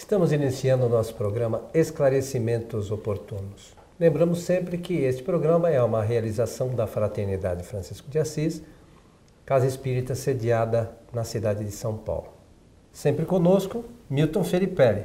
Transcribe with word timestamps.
Estamos 0.00 0.32
iniciando 0.32 0.86
o 0.86 0.88
nosso 0.88 1.14
programa 1.14 1.60
Esclarecimentos 1.74 2.90
Oportunos. 2.90 3.76
Lembramos 3.98 4.40
sempre 4.40 4.78
que 4.78 4.94
este 4.94 5.22
programa 5.22 5.68
é 5.68 5.80
uma 5.82 6.02
realização 6.02 6.74
da 6.74 6.86
Fraternidade 6.86 7.62
Francisco 7.62 8.10
de 8.10 8.18
Assis, 8.18 8.62
Casa 9.44 9.66
Espírita 9.66 10.14
sediada 10.14 10.90
na 11.12 11.22
cidade 11.22 11.62
de 11.62 11.70
São 11.70 11.98
Paulo. 11.98 12.28
Sempre 12.90 13.26
conosco, 13.26 13.84
Milton 14.08 14.42
Felipe. 14.42 15.04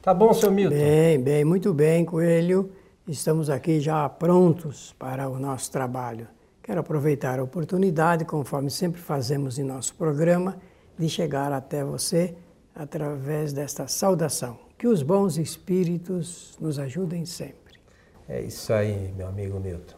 Tá 0.00 0.14
bom, 0.14 0.32
seu 0.32 0.52
Milton? 0.52 0.76
Bem, 0.76 1.20
bem, 1.20 1.44
muito 1.44 1.74
bem, 1.74 2.04
Coelho. 2.04 2.70
Estamos 3.06 3.50
aqui 3.50 3.80
já 3.80 4.08
prontos 4.08 4.94
para 4.96 5.28
o 5.28 5.40
nosso 5.40 5.72
trabalho. 5.72 6.28
Quero 6.62 6.80
aproveitar 6.80 7.40
a 7.40 7.42
oportunidade, 7.42 8.24
conforme 8.24 8.70
sempre 8.70 9.00
fazemos 9.00 9.58
em 9.58 9.64
nosso 9.64 9.92
programa, 9.96 10.56
de 10.96 11.08
chegar 11.08 11.52
até 11.52 11.84
você 11.84 12.36
através 12.76 13.52
desta 13.52 13.88
saudação. 13.88 14.58
Que 14.76 14.86
os 14.86 15.02
bons 15.02 15.38
espíritos 15.38 16.56
nos 16.60 16.78
ajudem 16.78 17.24
sempre. 17.24 17.80
É 18.28 18.42
isso 18.42 18.72
aí, 18.72 19.12
meu 19.16 19.26
amigo 19.26 19.58
Milton. 19.58 19.96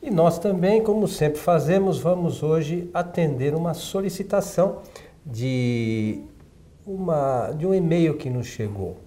E 0.00 0.10
nós 0.10 0.38
também, 0.38 0.82
como 0.82 1.08
sempre 1.08 1.40
fazemos, 1.40 1.98
vamos 1.98 2.42
hoje 2.42 2.88
atender 2.94 3.54
uma 3.54 3.74
solicitação 3.74 4.82
de, 5.24 6.22
uma, 6.86 7.50
de 7.50 7.66
um 7.66 7.74
e-mail 7.74 8.16
que 8.16 8.30
nos 8.30 8.46
chegou. 8.46 8.98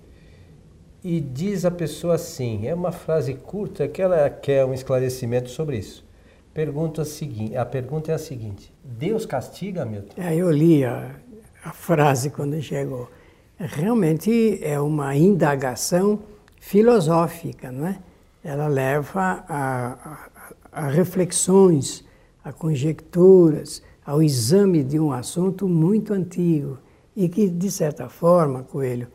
E 1.01 1.21
diz 1.21 1.63
a 1.63 1.71
pessoa 1.71 2.15
assim, 2.15 2.67
é 2.67 2.75
uma 2.75 2.91
frase 2.91 3.33
curta 3.33 3.87
que 3.87 4.01
ela 4.01 4.29
quer 4.29 4.65
um 4.65 4.73
esclarecimento 4.73 5.49
sobre 5.49 5.77
isso. 5.77 6.05
Pergunta 6.53 7.03
a, 7.03 7.05
seguinte, 7.05 7.55
a 7.55 7.65
pergunta 7.65 8.11
é 8.11 8.15
a 8.15 8.17
seguinte: 8.17 8.73
Deus 8.83 9.25
castiga, 9.25 9.85
Milton? 9.85 10.21
É, 10.21 10.35
eu 10.35 10.51
li 10.51 10.83
a, 10.83 11.15
a 11.63 11.71
frase 11.71 12.29
quando 12.29 12.61
chegou. 12.61 13.09
Realmente 13.57 14.59
é 14.63 14.79
uma 14.79 15.15
indagação 15.15 16.19
filosófica, 16.59 17.71
não 17.71 17.87
é? 17.87 17.99
Ela 18.43 18.67
leva 18.67 19.43
a, 19.47 20.29
a, 20.71 20.85
a 20.85 20.87
reflexões, 20.87 22.05
a 22.43 22.53
conjecturas, 22.53 23.83
ao 24.05 24.23
exame 24.23 24.83
de 24.83 24.99
um 24.99 25.11
assunto 25.11 25.67
muito 25.67 26.13
antigo 26.13 26.79
e 27.15 27.27
que, 27.27 27.49
de 27.49 27.69
certa 27.69 28.07
forma, 28.07 28.63
Coelho, 28.63 29.07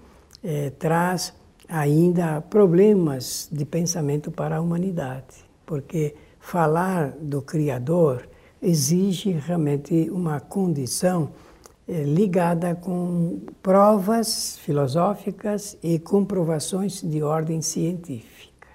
é, 0.43 0.71
traz 0.71 1.33
ainda 1.69 2.41
problemas 2.43 3.49
de 3.51 3.65
pensamento 3.65 4.31
para 4.31 4.57
a 4.57 4.61
humanidade, 4.61 5.45
porque 5.65 6.15
falar 6.39 7.13
do 7.19 7.41
Criador 7.41 8.29
exige 8.61 9.31
realmente 9.31 10.11
uma 10.11 10.39
condição 10.39 11.31
ligada 11.87 12.75
com 12.75 13.41
provas 13.63 14.57
filosóficas 14.59 15.77
e 15.83 15.99
comprovações 15.99 17.03
de 17.03 17.23
ordem 17.23 17.61
científica. 17.61 18.69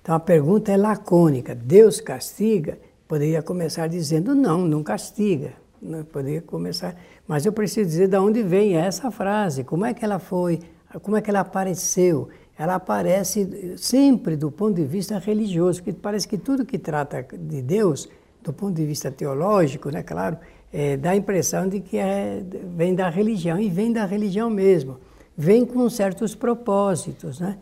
Então 0.00 0.14
a 0.14 0.20
pergunta 0.20 0.72
é 0.72 0.76
lacônica: 0.76 1.54
Deus 1.54 2.00
castiga? 2.00 2.78
Poderia 3.06 3.42
começar 3.42 3.86
dizendo 3.88 4.34
não, 4.34 4.66
não 4.66 4.82
castiga. 4.82 5.52
Não 5.80 6.02
poderia 6.02 6.40
começar, 6.40 6.96
mas 7.28 7.44
eu 7.44 7.52
preciso 7.52 7.88
dizer 7.88 8.08
de 8.08 8.16
onde 8.16 8.42
vem 8.42 8.76
essa 8.76 9.10
frase, 9.10 9.62
como 9.62 9.84
é 9.84 9.92
que 9.92 10.04
ela 10.04 10.18
foi, 10.18 10.60
como 11.02 11.16
é 11.16 11.20
que 11.20 11.28
ela 11.28 11.40
apareceu. 11.40 12.28
Ela 12.58 12.76
aparece 12.76 13.74
sempre 13.76 14.34
do 14.34 14.50
ponto 14.50 14.74
de 14.74 14.84
vista 14.84 15.18
religioso, 15.18 15.82
porque 15.82 16.00
parece 16.00 16.26
que 16.26 16.38
tudo 16.38 16.64
que 16.64 16.78
trata 16.78 17.22
de 17.22 17.60
Deus, 17.60 18.08
do 18.42 18.52
ponto 18.52 18.74
de 18.74 18.86
vista 18.86 19.10
teológico, 19.10 19.90
né, 19.90 20.02
claro, 20.02 20.38
é, 20.78 20.94
dá 20.94 21.12
a 21.12 21.16
impressão 21.16 21.66
de 21.66 21.80
que 21.80 21.96
é, 21.96 22.44
vem 22.76 22.94
da 22.94 23.08
religião, 23.08 23.58
e 23.58 23.70
vem 23.70 23.90
da 23.90 24.04
religião 24.04 24.50
mesmo. 24.50 24.98
Vem 25.34 25.64
com 25.64 25.88
certos 25.88 26.34
propósitos, 26.34 27.40
né? 27.40 27.56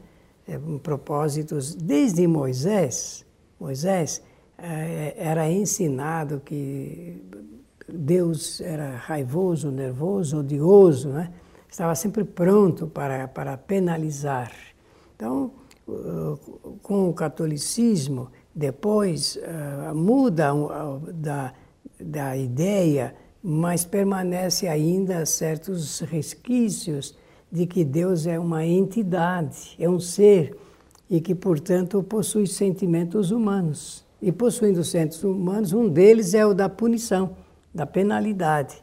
É, 0.48 0.58
propósitos 0.82 1.76
desde 1.76 2.26
Moisés. 2.26 3.24
Moisés 3.58 4.20
é, 4.58 5.14
era 5.16 5.48
ensinado 5.48 6.42
que 6.44 7.22
Deus 7.88 8.60
era 8.60 8.96
raivoso, 8.96 9.70
nervoso, 9.70 10.40
odioso, 10.40 11.10
né? 11.10 11.30
estava 11.70 11.94
sempre 11.94 12.24
pronto 12.24 12.88
para, 12.88 13.28
para 13.28 13.56
penalizar. 13.56 14.50
Então, 15.14 15.52
com 16.82 17.08
o 17.08 17.14
catolicismo, 17.14 18.28
depois 18.52 19.36
uh, 19.36 19.94
muda 19.94 20.52
uh, 20.54 21.12
da 21.12 21.52
da 22.00 22.36
ideia, 22.36 23.14
mas 23.42 23.84
permanece 23.84 24.66
ainda 24.66 25.24
certos 25.26 26.00
resquícios 26.00 27.16
de 27.50 27.66
que 27.66 27.84
Deus 27.84 28.26
é 28.26 28.38
uma 28.38 28.64
entidade, 28.64 29.76
é 29.78 29.88
um 29.88 30.00
ser 30.00 30.56
e 31.08 31.20
que, 31.20 31.34
portanto, 31.34 32.02
possui 32.02 32.46
sentimentos 32.46 33.30
humanos. 33.30 34.04
E 34.20 34.32
possuindo 34.32 34.82
sentimentos 34.82 35.22
humanos, 35.22 35.72
um 35.72 35.88
deles 35.88 36.34
é 36.34 36.46
o 36.46 36.54
da 36.54 36.68
punição, 36.68 37.36
da 37.72 37.86
penalidade. 37.86 38.74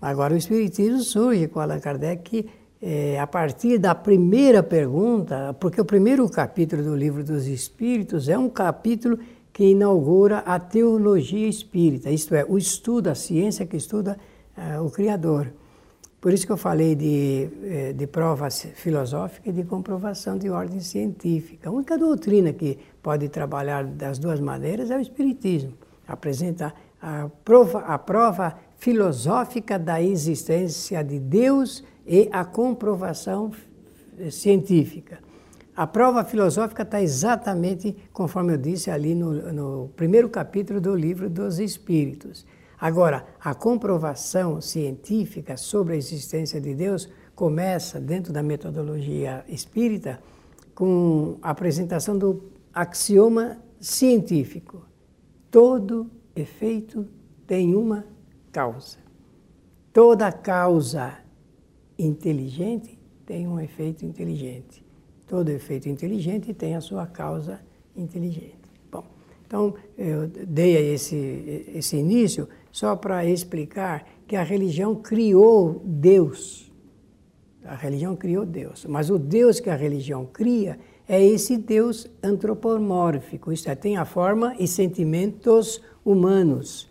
Agora, 0.00 0.34
o 0.34 0.36
Espiritismo 0.36 1.00
surge 1.00 1.48
com 1.48 1.58
Allan 1.58 1.80
Kardec 1.80 2.48
é, 2.80 3.18
a 3.18 3.26
partir 3.26 3.78
da 3.78 3.94
primeira 3.94 4.62
pergunta, 4.62 5.54
porque 5.58 5.80
o 5.80 5.84
primeiro 5.84 6.28
capítulo 6.28 6.82
do 6.82 6.94
Livro 6.94 7.24
dos 7.24 7.46
Espíritos 7.46 8.28
é 8.28 8.38
um 8.38 8.48
capítulo 8.48 9.18
que 9.56 9.70
inaugura 9.70 10.40
a 10.40 10.60
teologia 10.60 11.48
espírita, 11.48 12.10
isto 12.10 12.34
é, 12.34 12.44
o 12.46 12.58
estudo, 12.58 13.08
a 13.08 13.14
ciência 13.14 13.64
que 13.64 13.74
estuda 13.74 14.18
uh, 14.54 14.84
o 14.84 14.90
Criador. 14.90 15.50
Por 16.20 16.30
isso 16.30 16.44
que 16.44 16.52
eu 16.52 16.58
falei 16.58 16.94
de, 16.94 17.48
eh, 17.64 17.92
de 17.94 18.06
provas 18.06 18.68
filosóficas 18.74 19.46
e 19.46 19.52
de 19.52 19.64
comprovação 19.64 20.36
de 20.36 20.50
ordem 20.50 20.80
científica. 20.80 21.70
A 21.70 21.72
única 21.72 21.96
doutrina 21.96 22.52
que 22.52 22.78
pode 23.02 23.30
trabalhar 23.30 23.84
das 23.84 24.18
duas 24.18 24.40
maneiras 24.40 24.90
é 24.90 24.96
o 24.98 25.00
Espiritismo. 25.00 25.72
Apresenta 26.06 26.74
a 27.00 27.30
prova, 27.42 27.78
a 27.80 27.98
prova 27.98 28.58
filosófica 28.76 29.78
da 29.78 30.02
existência 30.02 31.02
de 31.02 31.18
Deus 31.18 31.82
e 32.06 32.28
a 32.30 32.44
comprovação 32.44 33.52
científica. 34.30 35.18
A 35.76 35.86
prova 35.86 36.24
filosófica 36.24 36.84
está 36.84 37.02
exatamente 37.02 37.94
conforme 38.10 38.54
eu 38.54 38.56
disse 38.56 38.90
ali 38.90 39.14
no, 39.14 39.52
no, 39.52 39.88
primeiro 39.90 40.26
capítulo 40.26 40.80
do 40.80 40.96
livro 40.96 41.28
dos 41.28 41.58
Espíritos. 41.58 42.46
Agora, 42.80 43.26
a 43.38 43.54
comprovação 43.54 44.58
científica 44.58 45.54
sobre 45.58 45.92
a 45.92 45.96
existência 45.98 46.58
de 46.58 46.74
Deus 46.74 47.10
começa 47.34 48.00
dentro 48.00 48.32
da 48.32 48.42
metodologia 48.42 49.44
espírita 49.46 50.18
com 50.74 51.36
a 51.42 51.50
apresentação 51.50 52.16
do 52.16 52.44
axioma 52.72 53.58
científico. 53.78 54.82
Todo 55.50 56.10
efeito 56.34 57.06
tem 57.46 57.74
uma 57.74 58.06
causa. 58.50 58.96
Toda 59.92 60.32
causa 60.32 61.18
inteligente 61.98 62.98
tem 63.26 63.46
um 63.46 63.60
efeito 63.60 64.06
inteligente. 64.06 64.85
Todo 65.26 65.48
efeito 65.48 65.88
inteligente 65.88 66.54
tem 66.54 66.76
a 66.76 66.80
sua 66.80 67.06
causa 67.06 67.60
inteligente. 67.96 68.54
Bom, 68.90 69.04
então 69.46 69.74
eu 69.98 70.28
dei 70.28 70.92
esse, 70.94 71.64
esse 71.74 71.96
início 71.96 72.48
só 72.70 72.94
para 72.94 73.24
explicar 73.24 74.06
que 74.26 74.36
a 74.36 74.42
religião 74.42 74.94
criou 74.94 75.80
Deus. 75.84 76.70
A 77.64 77.74
religião 77.74 78.14
criou 78.14 78.46
Deus, 78.46 78.84
mas 78.84 79.10
o 79.10 79.18
Deus 79.18 79.58
que 79.58 79.70
a 79.70 79.74
religião 79.74 80.24
cria 80.24 80.78
é 81.08 81.24
esse 81.24 81.56
Deus 81.56 82.08
antropomórfico, 82.22 83.52
isto 83.52 83.70
é, 83.70 83.74
tem 83.74 83.96
a 83.96 84.04
forma 84.04 84.54
e 84.58 84.66
sentimentos 84.66 85.80
humanos. 86.04 86.88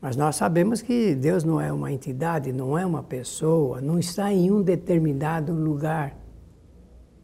Mas 0.00 0.16
nós 0.16 0.36
sabemos 0.36 0.82
que 0.82 1.14
Deus 1.14 1.44
não 1.44 1.60
é 1.60 1.72
uma 1.72 1.92
entidade, 1.92 2.52
não 2.52 2.76
é 2.76 2.84
uma 2.84 3.02
pessoa, 3.02 3.80
não 3.80 3.98
está 3.98 4.32
em 4.32 4.50
um 4.50 4.62
determinado 4.62 5.52
lugar 5.52 6.16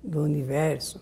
do 0.04 0.22
universo. 0.22 1.00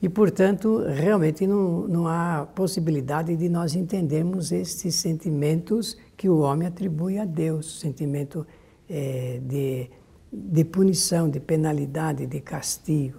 E, 0.00 0.08
portanto, 0.08 0.84
realmente 0.86 1.46
não, 1.46 1.88
não 1.88 2.06
há 2.06 2.46
possibilidade 2.54 3.34
de 3.36 3.48
nós 3.48 3.74
entendermos 3.74 4.52
esses 4.52 4.94
sentimentos 4.94 5.96
que 6.16 6.28
o 6.28 6.38
homem 6.38 6.68
atribui 6.68 7.18
a 7.18 7.24
Deus 7.24 7.80
sentimento 7.80 8.46
é, 8.88 9.40
de, 9.42 9.90
de 10.32 10.64
punição, 10.64 11.28
de 11.28 11.40
penalidade, 11.40 12.26
de 12.26 12.40
castigo. 12.40 13.18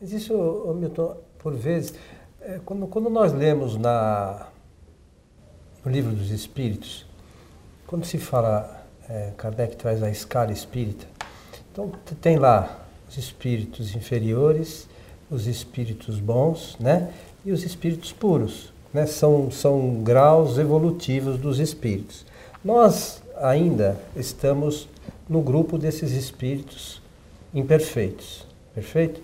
Mas 0.00 0.12
isso, 0.12 0.34
Milton, 0.76 1.16
por 1.38 1.54
vezes, 1.54 1.94
é, 2.40 2.60
quando, 2.64 2.88
quando 2.88 3.08
nós 3.08 3.32
lemos 3.32 3.76
na, 3.76 4.48
no 5.84 5.90
livro 5.90 6.12
dos 6.12 6.30
Espíritos, 6.30 7.06
quando 7.86 8.04
se 8.04 8.18
fala, 8.18 8.84
é, 9.08 9.32
Kardec 9.36 9.76
traz 9.76 10.02
a 10.02 10.10
escala 10.10 10.50
espírita, 10.50 11.06
então 11.70 11.92
tem 12.20 12.38
lá 12.38 12.81
os 13.12 13.18
espíritos 13.18 13.94
inferiores, 13.94 14.88
os 15.30 15.46
espíritos 15.46 16.18
bons, 16.18 16.76
né? 16.80 17.12
E 17.44 17.52
os 17.52 17.62
espíritos 17.62 18.10
puros, 18.10 18.72
né? 18.92 19.04
São, 19.04 19.50
são 19.50 20.02
graus 20.02 20.56
evolutivos 20.56 21.38
dos 21.38 21.58
espíritos. 21.58 22.24
Nós 22.64 23.22
ainda 23.36 24.00
estamos 24.16 24.88
no 25.28 25.42
grupo 25.42 25.76
desses 25.76 26.12
espíritos 26.12 27.02
imperfeitos. 27.52 28.46
Perfeito? 28.74 29.20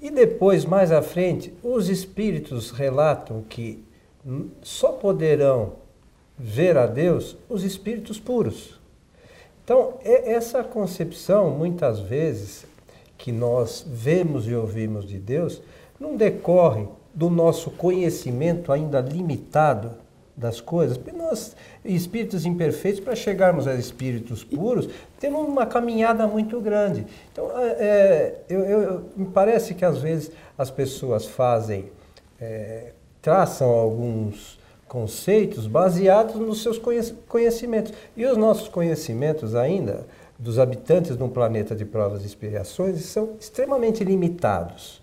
E 0.00 0.10
depois, 0.10 0.64
mais 0.64 0.90
à 0.90 1.02
frente, 1.02 1.52
os 1.62 1.90
espíritos 1.90 2.70
relatam 2.70 3.42
que 3.42 3.84
só 4.62 4.92
poderão 4.92 5.72
ver 6.38 6.78
a 6.78 6.86
Deus 6.86 7.36
os 7.48 7.64
espíritos 7.64 8.18
puros. 8.18 8.78
Então, 9.64 9.98
essa 10.02 10.64
concepção, 10.64 11.50
muitas 11.50 12.00
vezes, 12.00 12.64
que 13.18 13.32
nós 13.32 13.84
vemos 13.86 14.46
e 14.46 14.54
ouvimos 14.54 15.04
de 15.04 15.18
Deus, 15.18 15.60
não 15.98 16.16
decorre 16.16 16.86
do 17.12 17.28
nosso 17.28 17.72
conhecimento 17.72 18.72
ainda 18.72 19.00
limitado 19.00 19.90
das 20.36 20.60
coisas. 20.60 20.98
Nós, 21.16 21.56
espíritos 21.84 22.46
imperfeitos, 22.46 23.00
para 23.00 23.16
chegarmos 23.16 23.66
a 23.66 23.74
espíritos 23.74 24.44
puros, 24.44 24.88
temos 25.18 25.46
uma 25.46 25.66
caminhada 25.66 26.28
muito 26.28 26.60
grande. 26.60 27.04
Então, 27.32 27.50
é, 27.58 27.66
é, 27.66 28.40
eu, 28.48 28.60
eu, 28.60 29.04
me 29.16 29.26
parece 29.26 29.74
que 29.74 29.84
às 29.84 29.98
vezes 29.98 30.30
as 30.56 30.70
pessoas 30.70 31.26
fazem, 31.26 31.90
é, 32.40 32.92
traçam 33.20 33.68
alguns 33.68 34.58
conceitos 34.86 35.66
baseados 35.66 36.36
nos 36.36 36.62
seus 36.62 36.80
conhecimentos. 37.28 37.92
E 38.16 38.24
os 38.24 38.36
nossos 38.36 38.68
conhecimentos 38.68 39.56
ainda, 39.56 40.06
dos 40.38 40.58
habitantes 40.58 41.16
de 41.16 41.22
um 41.22 41.28
planeta 41.28 41.74
de 41.74 41.84
provas 41.84 42.22
e 42.22 42.26
expiações, 42.26 43.04
são 43.04 43.30
extremamente 43.40 44.04
limitados. 44.04 45.02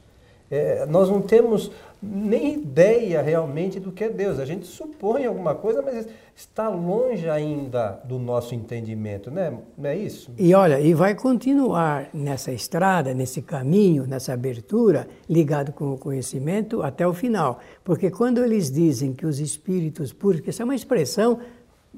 É, 0.49 0.85
nós 0.85 1.09
não 1.09 1.21
temos 1.21 1.71
nem 2.01 2.53
ideia 2.53 3.21
realmente 3.21 3.79
do 3.79 3.91
que 3.91 4.03
é 4.03 4.09
Deus. 4.09 4.39
A 4.39 4.45
gente 4.45 4.65
supõe 4.67 5.25
alguma 5.25 5.55
coisa, 5.55 5.81
mas 5.81 6.07
está 6.35 6.69
longe 6.69 7.27
ainda 7.29 7.99
do 8.03 8.19
nosso 8.19 8.53
entendimento, 8.53 9.31
né? 9.31 9.57
não 9.77 9.89
é 9.89 9.97
isso? 9.97 10.31
E 10.37 10.53
olha, 10.53 10.79
e 10.79 10.93
vai 10.93 11.15
continuar 11.15 12.09
nessa 12.13 12.51
estrada, 12.51 13.13
nesse 13.13 13.41
caminho, 13.41 14.05
nessa 14.05 14.33
abertura, 14.33 15.07
ligado 15.27 15.71
com 15.71 15.93
o 15.93 15.97
conhecimento 15.97 16.83
até 16.83 17.07
o 17.07 17.13
final. 17.13 17.59
Porque 17.83 18.11
quando 18.11 18.43
eles 18.43 18.69
dizem 18.69 19.13
que 19.13 19.25
os 19.25 19.39
espíritos 19.39 20.13
puros, 20.13 20.41
que 20.41 20.49
essa 20.49 20.61
é 20.61 20.65
uma 20.65 20.75
expressão 20.75 21.39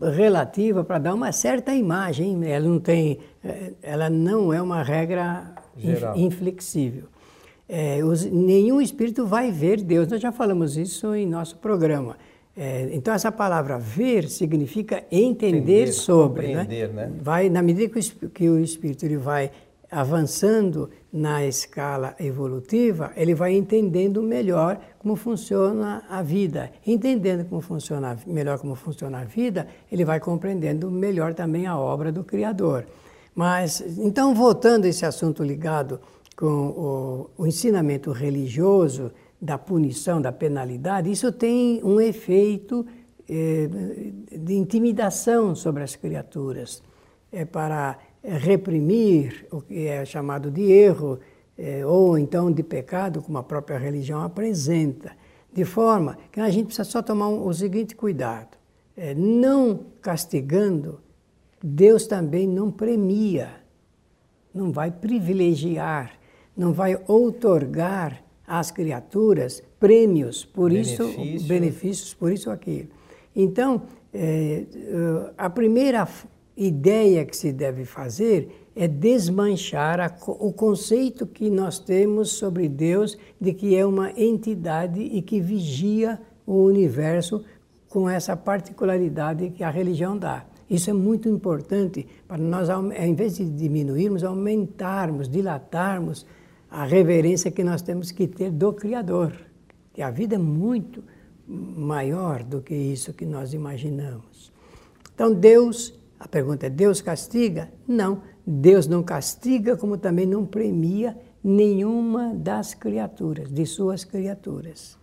relativa 0.02 0.84
para 0.84 1.00
dar 1.00 1.14
uma 1.14 1.32
certa 1.32 1.74
imagem, 1.74 2.40
ela 2.46 2.68
não 2.68 2.80
tem, 2.80 3.20
eh, 3.44 3.74
ela 3.82 4.10
não 4.10 4.54
é 4.54 4.62
uma 4.62 4.84
regra 4.84 5.54
Geral. 5.76 6.18
inflexível 6.18 7.06
é, 7.70 8.04
os, 8.04 8.26
nenhum 8.26 8.80
espírito 8.80 9.26
vai 9.26 9.52
ver 9.52 9.82
Deus. 9.82 10.08
Nós 10.08 10.22
já 10.22 10.32
falamos 10.32 10.78
isso 10.78 11.14
em 11.14 11.26
nosso 11.26 11.58
programa. 11.58 12.16
É, 12.56 12.90
então, 12.92 13.14
essa 13.14 13.32
palavra 13.32 13.78
ver 13.78 14.30
significa 14.30 15.04
entender, 15.12 15.58
entender 15.58 15.92
sobre. 15.92 16.56
Né? 16.56 16.88
né? 16.88 17.12
Vai, 17.22 17.50
na 17.50 17.62
medida 17.62 17.88
que 17.90 18.00
o, 18.00 18.30
que 18.30 18.50
o 18.50 18.60
espírito 18.60 19.06
ele 19.06 19.18
vai 19.18 19.52
avançando 19.90 20.90
na 21.12 21.46
escala 21.46 22.16
evolutiva, 22.20 23.12
ele 23.16 23.34
vai 23.34 23.56
entendendo 23.56 24.22
melhor 24.22 24.80
como 25.00 25.16
funciona 25.16 26.04
a 26.10 26.22
vida. 26.22 26.72
Entendendo 26.86 27.46
como 27.46 27.62
funciona 27.62 28.18
melhor 28.28 28.60
como 28.60 28.76
funciona 28.76 29.22
a 29.22 29.24
vida, 29.24 29.68
ele 29.92 30.04
vai 30.04 30.20
compreendendo 30.20 30.92
melhor 30.92 31.34
também 31.34 31.66
a 31.66 31.78
obra 31.78 32.12
do 32.12 32.24
Criador. 32.24 32.86
Mas, 33.34 33.82
então, 33.98 34.34
voltando 34.34 34.86
a 34.86 34.88
esse 34.90 35.06
assunto 35.06 35.44
ligado 35.44 36.00
com 36.36 36.46
o, 37.38 37.44
o 37.44 37.48
ensinamento 37.48 38.12
religioso 38.12 39.12
da 39.40 39.58
punição, 39.58 40.22
da 40.22 40.32
penalidade, 40.32 41.12
isso 41.12 41.32
tem 41.32 41.82
um 41.84 42.02
efeito 42.02 42.86
eh, 43.30 43.70
de 44.32 44.56
intimidação 44.56 45.54
sobre 45.54 45.84
as 45.84 45.96
criaturas. 45.96 46.82
É 47.32 47.46
para 47.46 48.00
reprimir 48.36 49.46
o 49.52 49.62
que 49.62 49.88
é 49.88 50.04
chamado 50.06 50.52
de 50.52 50.72
erro, 50.72 51.20
eh, 51.58 51.86
ou 51.86 52.18
então 52.18 52.52
de 52.52 52.62
pecado, 52.64 53.22
como 53.22 53.38
a 53.38 53.44
própria 53.44 53.78
religião 53.78 54.22
apresenta. 54.22 55.12
De 55.54 55.64
forma 55.64 56.18
que 56.32 56.40
a 56.40 56.50
gente 56.50 56.66
precisa 56.66 56.84
só 56.84 57.02
tomar 57.02 57.30
o 57.30 57.54
seguinte 57.54 57.96
cuidado: 57.96 58.58
é, 58.96 59.16
não 59.16 59.80
castigando, 60.02 61.00
Deus 61.64 62.06
também 62.06 62.48
não 62.48 62.70
premia, 62.70 63.50
não 64.54 64.72
vai 64.72 64.92
privilegiar 64.92 66.18
não 66.58 66.74
vai 66.74 67.00
outorgar 67.08 68.24
às 68.46 68.72
criaturas 68.72 69.62
prêmios 69.80 70.44
por 70.44 70.72
isso, 70.72 71.04
benefícios 71.48 72.14
por 72.14 72.32
isso 72.32 72.50
aquilo. 72.50 72.90
Então, 73.36 73.84
é, 74.12 74.64
a 75.38 75.50
primeira 75.50 76.08
ideia 76.58 77.24
que 77.24 77.38
se 77.38 77.54
deve 77.54 77.86
fazer 77.86 78.68
é 78.76 78.88
desmanchar 78.88 80.00
a, 80.00 80.14
o 80.28 80.52
conceito 80.52 81.26
que 81.26 81.50
nós 81.50 81.80
temos 81.80 82.32
sobre 82.32 82.68
Deus 82.68 83.18
de 83.40 83.54
que 83.54 83.76
é 83.76 83.86
uma 83.86 84.12
entidade 84.20 85.00
e 85.00 85.22
que 85.22 85.40
vigia 85.40 86.20
o 86.46 86.64
universo 86.64 87.44
com 87.88 88.10
essa 88.10 88.36
particularidade 88.36 89.52
que 89.52 89.64
a 89.64 89.70
religião 89.70 90.18
dá. 90.18 90.46
Isso 90.70 90.90
é 90.90 90.94
muito 90.94 91.30
importante 91.30 92.06
para 92.28 92.38
nós, 92.38 92.70
ao 92.70 92.84
invés 92.92 93.38
de 93.38 93.50
diminuirmos, 93.50 94.24
aumentarmos, 94.24 95.30
dilatarmos 95.30 96.26
a 96.70 96.84
reverência 96.84 97.50
que 97.50 97.64
nós 97.64 97.82
temos 97.82 98.12
que 98.12 98.28
ter 98.28 98.52
do 98.52 98.74
Criador. 98.74 99.34
Que 99.94 100.02
a 100.02 100.12
vida 100.12 100.36
é 100.36 100.40
muito 100.40 101.04
maior 101.48 102.44
do 102.44 102.62
que 102.62 102.76
isso 102.76 103.14
que 103.14 103.26
nós 103.26 103.54
imaginamos. 103.54 104.52
Então, 105.16 105.34
Deus, 105.34 105.98
a 106.20 106.28
pergunta 106.28 106.66
é: 106.66 106.70
Deus 106.70 107.02
castiga? 107.02 107.72
Não, 107.88 108.22
Deus 108.46 108.88
não 108.88 109.04
castiga, 109.04 109.76
como 109.78 109.98
também 109.98 110.26
não 110.26 110.46
premia 110.46 111.18
nenhuma 111.44 112.34
das 112.34 112.74
criaturas, 112.74 113.52
de 113.52 113.66
suas 113.66 114.04
criaturas. 114.04 114.98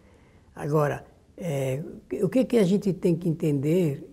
Agora, 0.55 1.05
é, 1.37 1.82
o 2.22 2.28
que, 2.28 2.44
que 2.44 2.58
a 2.58 2.64
gente 2.64 2.93
tem 2.93 3.16
que 3.16 3.28
entender, 3.28 4.08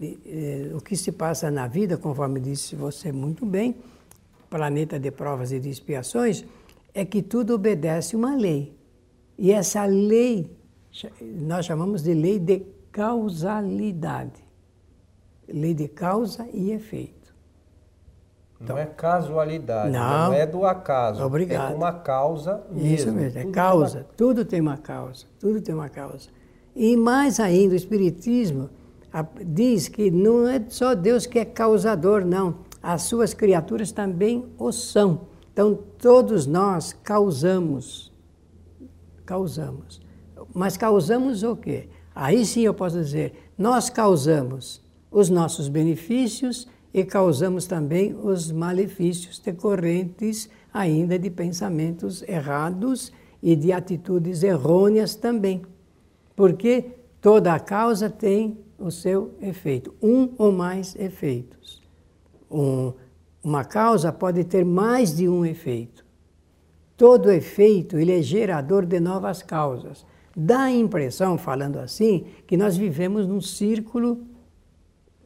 é, 0.00 0.70
o 0.74 0.80
que 0.80 0.96
se 0.96 1.12
passa 1.12 1.50
na 1.50 1.66
vida, 1.66 1.96
conforme 1.96 2.40
disse 2.40 2.74
você 2.74 3.12
muito 3.12 3.46
bem, 3.46 3.76
planeta 4.50 4.98
de 4.98 5.10
provas 5.10 5.52
e 5.52 5.60
de 5.60 5.68
expiações, 5.68 6.44
é 6.94 7.04
que 7.04 7.22
tudo 7.22 7.54
obedece 7.54 8.16
uma 8.16 8.34
lei. 8.34 8.74
E 9.38 9.52
essa 9.52 9.84
lei 9.84 10.50
nós 11.20 11.66
chamamos 11.66 12.02
de 12.02 12.14
lei 12.14 12.38
de 12.38 12.62
causalidade. 12.90 14.45
Lei 15.48 15.74
de 15.74 15.88
causa 15.88 16.46
e 16.52 16.72
efeito. 16.72 17.34
Então, 18.60 18.76
não 18.76 18.82
é 18.82 18.86
casualidade, 18.86 19.92
não, 19.92 20.26
não 20.28 20.32
é 20.32 20.46
do 20.46 20.64
acaso. 20.64 21.22
Obrigado. 21.22 21.72
É 21.72 21.76
uma 21.76 21.92
causa 21.92 22.64
mesmo. 22.70 22.94
Isso 22.94 23.12
mesmo, 23.12 23.38
é 23.38 23.42
tudo 23.42 23.52
causa. 23.52 23.98
Tem 23.98 24.02
uma... 24.02 24.14
Tudo 24.16 24.44
tem 24.44 24.60
uma 24.60 24.76
causa. 24.78 25.26
Tudo 25.38 25.60
tem 25.60 25.74
uma 25.74 25.88
causa. 25.88 26.28
E 26.74 26.96
mais 26.96 27.38
ainda, 27.38 27.74
o 27.74 27.76
Espiritismo 27.76 28.70
diz 29.44 29.88
que 29.88 30.10
não 30.10 30.48
é 30.48 30.62
só 30.68 30.94
Deus 30.94 31.26
que 31.26 31.38
é 31.38 31.44
causador, 31.44 32.24
não. 32.24 32.58
As 32.82 33.02
suas 33.02 33.34
criaturas 33.34 33.92
também 33.92 34.46
o 34.58 34.72
são. 34.72 35.22
Então, 35.52 35.78
todos 35.98 36.46
nós 36.46 36.92
causamos. 36.92 38.12
Causamos. 39.24 40.00
Mas 40.54 40.76
causamos 40.76 41.42
o 41.42 41.56
quê? 41.56 41.88
Aí 42.14 42.46
sim 42.46 42.62
eu 42.62 42.72
posso 42.72 42.96
dizer, 42.96 43.52
nós 43.58 43.90
causamos 43.90 44.80
os 45.10 45.28
nossos 45.28 45.68
benefícios 45.68 46.68
e 46.92 47.04
causamos 47.04 47.66
também 47.66 48.14
os 48.14 48.50
malefícios 48.50 49.38
decorrentes 49.38 50.48
ainda 50.72 51.18
de 51.18 51.30
pensamentos 51.30 52.22
errados 52.22 53.12
e 53.42 53.54
de 53.54 53.72
atitudes 53.72 54.42
errôneas 54.42 55.14
também. 55.14 55.62
Porque 56.34 56.92
toda 57.20 57.54
a 57.54 57.60
causa 57.60 58.10
tem 58.10 58.58
o 58.78 58.90
seu 58.90 59.34
efeito, 59.40 59.94
um 60.02 60.30
ou 60.38 60.52
mais 60.52 60.94
efeitos. 60.96 61.82
Um 62.50 62.92
uma 63.46 63.64
causa 63.64 64.12
pode 64.12 64.42
ter 64.42 64.64
mais 64.64 65.14
de 65.14 65.28
um 65.28 65.46
efeito. 65.46 66.04
Todo 66.96 67.30
efeito 67.30 67.96
ele 67.96 68.10
é 68.10 68.20
gerador 68.20 68.84
de 68.84 68.98
novas 68.98 69.40
causas. 69.40 70.04
Dá 70.36 70.62
a 70.62 70.72
impressão, 70.72 71.38
falando 71.38 71.78
assim, 71.78 72.26
que 72.44 72.56
nós 72.56 72.76
vivemos 72.76 73.24
num 73.24 73.40
círculo 73.40 74.18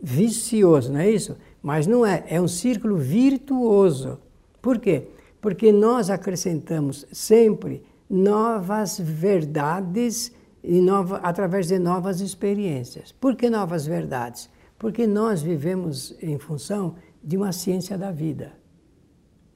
vicioso, 0.03 0.93
não 0.93 1.01
é 1.01 1.11
isso? 1.11 1.37
Mas 1.63 1.87
não 1.87 2.05
é, 2.05 2.25
é 2.29 2.41
um 2.41 2.49
círculo 2.49 2.97
virtuoso. 2.97 4.19
Por 4.63 4.79
quê? 4.79 5.09
Porque 5.41 5.73
nós 5.73 6.11
acrescentamos 6.11 7.07
sempre 7.13 7.83
novas 8.09 8.99
verdades 8.99 10.33
e 10.63 10.81
nova, 10.81 11.19
através 11.19 11.69
de 11.69 11.79
novas 11.79 12.21
experiências. 12.21 13.13
Por 13.13 13.37
que 13.37 13.49
novas 13.49 13.87
verdades? 13.87 14.51
Porque 14.79 15.07
nós 15.07 15.43
vivemos 15.43 16.15
em 16.23 16.39
função 16.39 16.97
de 17.23 17.37
uma 17.37 17.53
ciência 17.53 17.97
da 17.97 18.11
vida. 18.11 18.53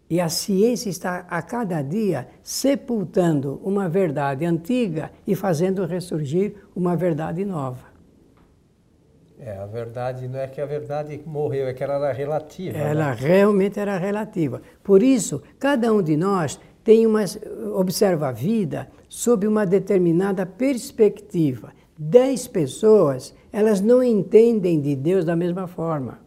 E 0.09 0.21
a 0.21 0.29
ciência 0.29 0.91
está 0.91 1.27
a 1.31 1.41
cada 1.41 1.81
dia 1.83 2.29
sepultando 2.43 3.61
uma 3.65 3.89
verdade 3.89 4.45
antiga 4.45 5.11
e 5.27 5.35
fazendo 5.35 5.87
ressurgir 5.87 6.55
uma 6.77 6.95
verdade 6.95 7.45
nova. 7.45 7.94
É, 9.47 9.59
a 9.59 9.67
verdade 9.67 10.27
não 10.27 10.39
é 10.39 10.47
que 10.47 10.59
a 10.59 10.65
verdade 10.65 11.21
morreu, 11.27 11.69
é 11.69 11.75
que 11.75 11.85
ela 11.85 11.97
era 11.97 12.13
relativa. 12.13 12.79
Ela 12.79 13.11
né? 13.11 13.17
realmente 13.19 13.79
era 13.79 13.99
relativa. 13.99 14.63
Por 14.83 15.03
isso, 15.03 15.43
cada 15.59 15.93
um 15.93 16.01
de 16.01 16.17
nós 16.17 16.59
tem 16.83 17.07
uma, 17.07 17.21
observa 17.75 18.29
a 18.29 18.33
vida 18.33 18.89
sob 19.07 19.47
uma 19.47 19.67
determinada 19.67 20.47
perspectiva. 20.47 21.75
Dez 21.99 22.49
pessoas, 22.49 23.35
elas 23.53 23.83
não 23.83 24.03
entendem 24.03 24.81
de 24.81 24.97
Deus 24.97 25.27
da 25.27 25.37
mesma 25.37 25.67
forma. 25.67 26.21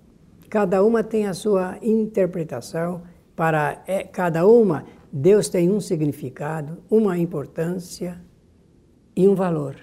Cada 0.47 0.83
uma 0.83 1.03
tem 1.03 1.25
a 1.25 1.33
sua 1.33 1.79
interpretação. 1.81 3.01
Para 3.35 3.81
é, 3.87 4.03
cada 4.03 4.45
uma, 4.45 4.85
Deus 5.11 5.49
tem 5.49 5.71
um 5.71 5.79
significado, 5.79 6.83
uma 6.87 7.17
importância 7.17 8.21
e 9.15 9.27
um 9.27 9.33
valor 9.33 9.75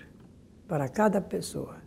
para 0.69 0.89
cada 0.89 1.21
pessoa 1.21 1.79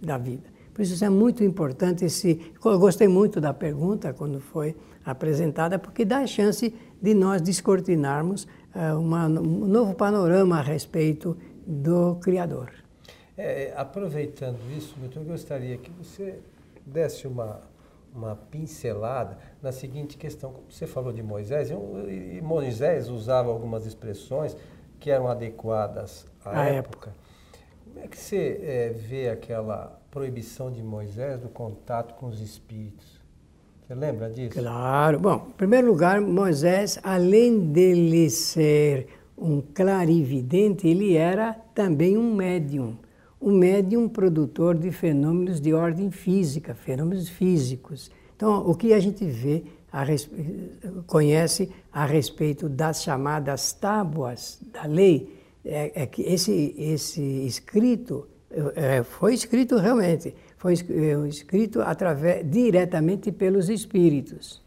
da 0.00 0.16
vida. 0.16 0.53
Por 0.74 0.82
isso, 0.82 0.94
isso 0.94 1.04
é 1.04 1.08
muito 1.08 1.44
importante. 1.44 2.04
Esse, 2.04 2.52
eu 2.64 2.78
gostei 2.78 3.06
muito 3.06 3.40
da 3.40 3.54
pergunta 3.54 4.12
quando 4.12 4.40
foi 4.40 4.74
apresentada, 5.04 5.78
porque 5.78 6.04
dá 6.04 6.18
a 6.18 6.26
chance 6.26 6.74
de 7.00 7.14
nós 7.14 7.40
descortinarmos 7.40 8.44
uh, 8.74 8.98
uma, 8.98 9.26
um 9.26 9.66
novo 9.66 9.94
panorama 9.94 10.58
a 10.58 10.62
respeito 10.62 11.36
do 11.64 12.16
Criador. 12.16 12.72
É, 13.36 13.72
aproveitando 13.76 14.58
isso, 14.76 14.96
eu 15.14 15.24
gostaria 15.24 15.76
que 15.76 15.90
você 15.92 16.40
desse 16.84 17.26
uma, 17.26 17.60
uma 18.14 18.36
pincelada 18.36 19.38
na 19.62 19.72
seguinte 19.72 20.16
questão. 20.16 20.52
Como 20.52 20.70
você 20.70 20.86
falou 20.86 21.12
de 21.12 21.22
Moisés, 21.22 21.70
e 21.70 22.40
Moisés 22.42 23.08
usava 23.08 23.48
algumas 23.50 23.86
expressões 23.86 24.56
que 24.98 25.10
eram 25.10 25.28
adequadas 25.28 26.26
à 26.44 26.64
época. 26.66 27.10
época. 27.10 27.14
Como 27.84 28.04
é 28.04 28.08
que 28.08 28.18
você 28.18 28.60
é, 28.62 28.88
vê 28.90 29.28
aquela 29.28 30.00
proibição 30.14 30.70
de 30.70 30.80
Moisés 30.80 31.40
do 31.40 31.48
contato 31.48 32.14
com 32.14 32.28
os 32.28 32.40
espíritos? 32.40 33.20
Você 33.82 33.94
lembra 33.96 34.30
disso? 34.30 34.56
Claro. 34.56 35.18
Bom, 35.18 35.48
em 35.48 35.52
primeiro 35.52 35.88
lugar, 35.88 36.20
Moisés, 36.20 37.00
além 37.02 37.72
dele 37.72 38.30
ser 38.30 39.08
um 39.36 39.60
clarividente, 39.60 40.86
ele 40.86 41.16
era 41.16 41.52
também 41.74 42.16
um 42.16 42.32
médium. 42.32 42.96
Um 43.42 43.58
médium 43.58 44.08
produtor 44.08 44.78
de 44.78 44.92
fenômenos 44.92 45.60
de 45.60 45.74
ordem 45.74 46.10
física, 46.12 46.74
fenômenos 46.74 47.28
físicos. 47.28 48.10
Então, 48.36 48.66
o 48.66 48.74
que 48.74 48.94
a 48.94 49.00
gente 49.00 49.26
vê, 49.26 49.64
a 49.92 50.04
conhece 51.06 51.70
a 51.92 52.06
respeito 52.06 52.68
das 52.68 53.02
chamadas 53.02 53.72
tábuas 53.72 54.60
da 54.72 54.84
lei, 54.84 55.42
é, 55.64 56.02
é 56.02 56.06
que 56.06 56.22
esse, 56.22 56.74
esse 56.78 57.20
escrito 57.46 58.28
foi 59.04 59.34
escrito 59.34 59.76
realmente 59.76 60.34
foi 60.64 60.72
é, 60.72 61.28
escrito 61.28 61.82
através, 61.82 62.42
diretamente 62.50 63.30
pelos 63.30 63.68
espíritos. 63.68 64.64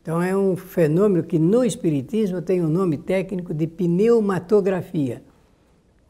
Então 0.00 0.22
é 0.22 0.34
um 0.34 0.56
fenômeno 0.56 1.22
que 1.22 1.38
no 1.38 1.62
espiritismo 1.62 2.40
tem 2.40 2.62
o 2.62 2.64
um 2.64 2.68
nome 2.70 2.96
técnico 2.96 3.52
de 3.52 3.66
pneumatografia. 3.66 5.22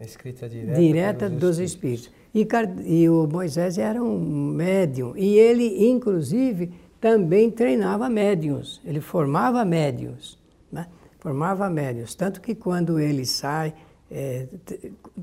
Escrita 0.01 0.49
direta, 0.49 0.81
direta 0.81 1.29
dos 1.29 1.59
espíritos. 1.59 2.13
espíritos. 2.33 2.87
E, 2.87 3.03
e 3.03 3.09
o 3.11 3.27
Moisés 3.27 3.77
era 3.77 4.01
um 4.01 4.21
médium 4.53 5.15
e 5.17 5.37
ele 5.37 5.89
inclusive 5.89 6.73
também 7.01 7.51
treinava 7.51 8.09
médiums. 8.09 8.81
Ele 8.85 9.01
formava 9.01 9.65
médiums, 9.65 10.39
né? 10.71 10.87
formava 11.19 11.69
médiums, 11.69 12.15
tanto 12.15 12.41
que 12.41 12.55
quando 12.55 13.01
ele 13.01 13.27
sai 13.27 13.75
é, 14.11 14.47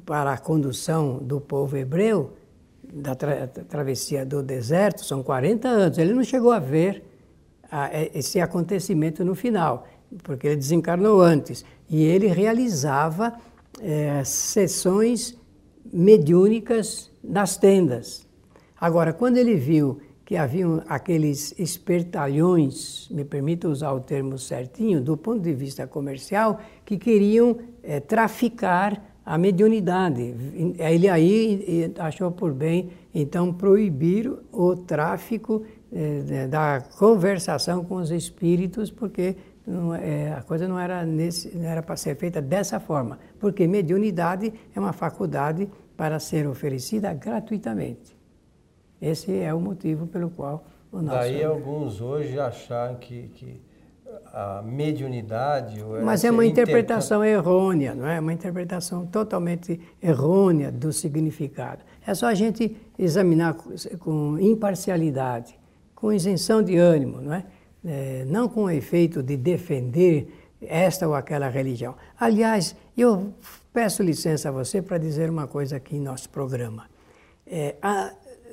para 0.06 0.34
a 0.34 0.38
condução 0.38 1.18
do 1.18 1.42
povo 1.42 1.75
hebreu, 1.77 2.34
da 2.84 3.15
tra 3.15 3.48
travessia 3.48 4.25
do 4.25 4.44
deserto, 4.44 5.04
são 5.04 5.24
40 5.24 5.68
anos. 5.68 5.98
Ele 5.98 6.13
não 6.13 6.24
chegou 6.24 6.51
a 6.51 6.60
ver 6.60 7.04
a, 7.72 7.89
esse 8.13 8.39
acontecimento 8.39 9.25
no 9.25 9.36
final, 9.36 9.88
porque 10.24 10.48
ele 10.48 10.56
desencarnou 10.58 11.22
antes. 11.22 11.65
E 11.89 12.04
ele 12.04 12.27
realizava 12.27 13.34
é, 13.82 14.24
sessões 14.24 15.36
mediúnicas 15.92 17.12
nas 17.24 17.58
tendas. 17.58 18.25
Agora, 18.80 19.13
quando 19.13 19.38
ele 19.38 19.56
viu 19.56 20.00
que 20.25 20.36
haviam 20.36 20.82
aqueles 20.89 21.53
espertalhões, 21.60 23.08
me 23.12 23.24
permito 23.24 23.70
usar 23.70 23.94
o 23.94 24.00
termo 24.00 24.39
certinho, 24.39 25.00
do 25.00 25.15
ponto 25.15 25.39
de 25.39 25.53
vista 25.53 25.86
comercial, 25.86 26.60
que 26.84 26.98
queriam 26.98 27.58
é, 27.84 28.00
traficar 28.00 29.15
a 29.24 29.38
mediunidade. 29.38 30.36
Ele 30.77 31.08
aí 31.08 31.94
achou 32.00 32.32
por 32.32 32.53
bem, 32.53 32.89
então, 33.13 33.53
proibir 33.53 34.32
o 34.51 34.75
tráfico 34.75 35.63
eh, 35.91 36.48
da 36.48 36.84
conversação 36.98 37.84
com 37.84 37.96
os 37.96 38.12
espíritos, 38.12 38.91
porque 38.91 39.36
não, 39.65 39.96
é, 39.96 40.34
a 40.34 40.44
coisa 40.44 40.67
não 40.67 40.77
era, 40.77 41.03
nesse, 41.05 41.58
não 41.58 41.65
era 41.65 41.82
para 41.82 41.96
ser 41.96 42.15
feita 42.17 42.41
dessa 42.41 42.79
forma. 42.79 43.17
Porque 43.39 43.65
mediunidade 43.65 44.53
é 44.75 44.79
uma 44.79 44.94
faculdade 44.94 45.67
para 45.98 46.20
ser 46.20 46.46
oferecida 46.48 47.13
gratuitamente. 47.13 48.15
Esse 49.05 49.38
é 49.38 49.53
o 49.53 49.59
motivo 49.59 50.07
pelo 50.07 50.29
qual 50.29 50.65
o 50.91 51.01
nosso... 51.01 51.19
Daí 51.19 51.43
alguns 51.43 52.01
hoje 52.01 52.39
acharam 52.39 52.95
que, 52.95 53.27
que 53.35 53.62
a 54.33 54.62
mediunidade. 54.62 55.83
Mas 56.03 56.24
é 56.24 56.31
uma 56.31 56.45
interpretação 56.45 57.24
errônea, 57.24 57.93
não 57.93 58.07
é? 58.07 58.19
Uma 58.19 58.33
interpretação 58.33 59.05
totalmente 59.05 59.79
errônea 60.01 60.71
do 60.71 60.91
significado. 60.91 61.83
É 62.05 62.13
só 62.13 62.27
a 62.27 62.33
gente 62.33 62.75
examinar 62.97 63.55
com 64.00 64.38
imparcialidade, 64.39 65.57
com 65.93 66.12
isenção 66.12 66.62
de 66.62 66.77
ânimo, 66.77 67.21
não 67.21 67.33
é? 67.33 67.45
é 67.85 68.25
não 68.27 68.47
com 68.47 68.63
o 68.63 68.69
efeito 68.69 69.21
de 69.21 69.38
defender 69.38 70.33
esta 70.62 71.07
ou 71.07 71.13
aquela 71.13 71.47
religião. 71.47 71.95
Aliás, 72.19 72.75
eu 72.97 73.33
peço 73.74 74.01
licença 74.01 74.50
a 74.50 74.51
você 74.51 74.81
para 74.81 74.97
dizer 74.97 75.29
uma 75.29 75.47
coisa 75.47 75.77
aqui 75.77 75.95
em 75.95 76.01
nosso 76.01 76.29
programa. 76.29 76.85
É, 77.47 77.75
a, 77.81 78.12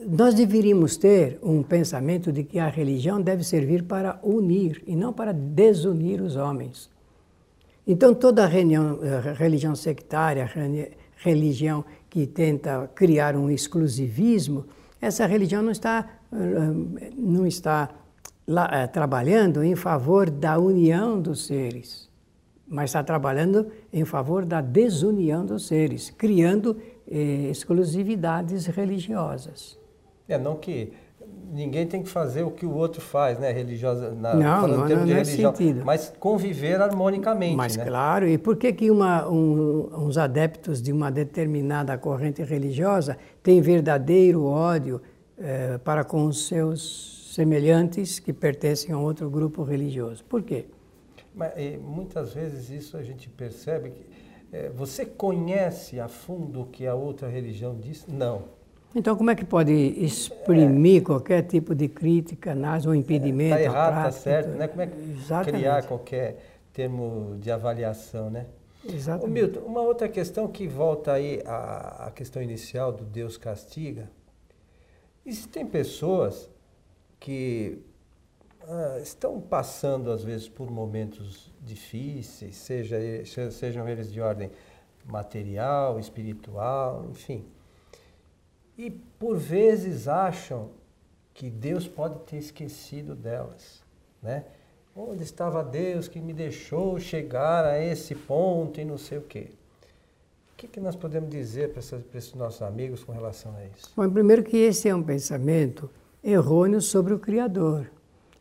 nós 0.08 0.34
deveríamos 0.34 0.96
ter 0.96 1.38
um 1.42 1.62
pensamento 1.62 2.32
de 2.32 2.44
que 2.44 2.58
a 2.58 2.68
religião 2.68 3.20
deve 3.20 3.44
servir 3.44 3.84
para 3.84 4.18
unir 4.22 4.82
e 4.86 4.94
não 4.96 5.12
para 5.12 5.32
desunir 5.32 6.20
os 6.20 6.36
homens. 6.36 6.90
Então, 7.86 8.14
toda 8.14 8.46
religião, 8.46 8.98
eh, 9.02 9.34
religião 9.36 9.74
sectária, 9.74 10.48
religião 11.16 11.84
que 12.08 12.26
tenta 12.26 12.88
criar 12.94 13.34
um 13.36 13.50
exclusivismo, 13.50 14.66
essa 15.00 15.26
religião 15.26 15.62
não 15.62 15.72
está, 15.72 16.08
eh, 16.32 17.10
não 17.16 17.46
está 17.46 17.88
é, 18.70 18.86
trabalhando 18.86 19.64
em 19.64 19.74
favor 19.74 20.30
da 20.30 20.58
união 20.58 21.20
dos 21.20 21.46
seres, 21.46 22.08
mas 22.68 22.90
está 22.90 23.02
trabalhando 23.02 23.66
em 23.92 24.04
favor 24.04 24.44
da 24.44 24.60
desunião 24.60 25.44
dos 25.44 25.66
seres, 25.66 26.10
criando 26.10 26.76
eh, 27.10 27.48
exclusividades 27.50 28.66
religiosas. 28.66 29.81
É, 30.32 30.38
não 30.38 30.56
que 30.56 30.92
ninguém 31.52 31.86
tem 31.86 32.02
que 32.02 32.08
fazer 32.08 32.42
o 32.42 32.50
que 32.50 32.64
o 32.64 32.72
outro 32.72 33.00
faz, 33.00 33.38
né, 33.38 33.52
religiosa, 33.52 34.10
na, 34.10 34.34
não, 34.34 34.66
não, 34.66 34.78
não, 34.78 34.86
de 34.86 35.12
religião, 35.12 35.54
sentido. 35.54 35.84
mas 35.84 36.12
conviver 36.18 36.80
harmonicamente, 36.80 37.56
Mas 37.56 37.76
né? 37.76 37.84
claro, 37.84 38.26
e 38.26 38.38
por 38.38 38.56
que 38.56 38.72
que 38.72 38.90
uma, 38.90 39.28
um, 39.28 39.90
uns 40.06 40.16
adeptos 40.16 40.80
de 40.80 40.90
uma 40.90 41.10
determinada 41.10 41.96
corrente 41.98 42.42
religiosa 42.42 43.18
têm 43.42 43.60
verdadeiro 43.60 44.44
ódio 44.46 45.02
eh, 45.38 45.78
para 45.84 46.04
com 46.04 46.24
os 46.24 46.48
seus 46.48 47.30
semelhantes 47.34 48.18
que 48.18 48.32
pertencem 48.32 48.94
a 48.94 48.98
outro 48.98 49.28
grupo 49.28 49.62
religioso? 49.62 50.24
Por 50.24 50.42
quê? 50.42 50.64
Mas, 51.34 51.52
muitas 51.80 52.32
vezes 52.32 52.70
isso 52.70 52.96
a 52.96 53.02
gente 53.02 53.28
percebe 53.28 53.90
que 53.90 54.06
eh, 54.52 54.70
você 54.74 55.04
conhece 55.04 56.00
a 56.00 56.08
fundo 56.08 56.62
o 56.62 56.66
que 56.66 56.86
a 56.86 56.94
outra 56.94 57.28
religião 57.28 57.76
diz? 57.78 58.06
Não. 58.06 58.61
Então, 58.94 59.16
como 59.16 59.30
é 59.30 59.34
que 59.34 59.44
pode 59.44 59.72
exprimir 59.72 61.00
é. 61.00 61.04
qualquer 61.04 61.42
tipo 61.42 61.74
de 61.74 61.88
crítica, 61.88 62.52
análise 62.52 62.86
ou 62.86 62.94
impedimento? 62.94 63.56
Está 63.56 63.62
errado, 63.62 64.08
está 64.08 64.12
certo, 64.12 64.48
né? 64.50 64.68
Como 64.68 64.82
é 64.82 64.86
que 64.86 64.98
Exatamente. 64.98 65.50
criar 65.50 65.82
qualquer 65.84 66.44
termo 66.72 67.36
de 67.40 67.50
avaliação, 67.50 68.30
né? 68.30 68.46
Exatamente. 68.84 69.24
Ô, 69.24 69.32
Milton, 69.32 69.60
uma 69.60 69.80
outra 69.80 70.08
questão 70.08 70.46
que 70.46 70.66
volta 70.66 71.12
aí 71.12 71.40
à, 71.46 72.06
à 72.06 72.10
questão 72.10 72.42
inicial 72.42 72.92
do 72.92 73.04
Deus 73.04 73.38
castiga. 73.38 74.10
Existem 75.24 75.64
pessoas 75.64 76.50
que 77.18 77.78
ah, 78.68 78.98
estão 79.00 79.40
passando, 79.40 80.10
às 80.10 80.22
vezes, 80.22 80.48
por 80.48 80.70
momentos 80.70 81.50
difíceis, 81.62 82.56
seja, 82.56 82.98
sejam 83.50 83.88
eles 83.88 84.12
de 84.12 84.20
ordem 84.20 84.50
material, 85.06 85.98
espiritual, 85.98 87.06
enfim 87.10 87.42
e 88.76 88.90
por 88.90 89.36
vezes 89.36 90.08
acham 90.08 90.70
que 91.34 91.48
Deus 91.50 91.86
pode 91.88 92.18
ter 92.20 92.36
esquecido 92.36 93.14
delas, 93.14 93.82
né? 94.22 94.44
Onde 94.94 95.22
estava 95.22 95.64
Deus 95.64 96.06
que 96.06 96.20
me 96.20 96.34
deixou 96.34 96.98
chegar 97.00 97.64
a 97.64 97.82
esse 97.82 98.14
ponto 98.14 98.78
e 98.78 98.84
não 98.84 98.98
sei 98.98 99.18
o 99.18 99.22
quê? 99.22 99.48
que, 100.62 100.68
que 100.68 100.80
nós 100.80 100.94
podemos 100.94 101.28
dizer 101.28 101.72
para, 101.72 101.82
para 101.82 102.18
esses 102.18 102.34
nossos 102.34 102.62
amigos 102.62 103.02
com 103.02 103.12
relação 103.12 103.52
a 103.56 103.64
isso? 103.64 103.90
Bom, 103.96 104.08
primeiro 104.08 104.44
que 104.44 104.56
esse 104.56 104.88
é 104.88 104.94
um 104.94 105.02
pensamento 105.02 105.90
errôneo 106.22 106.80
sobre 106.80 107.12
o 107.12 107.18
Criador. 107.18 107.90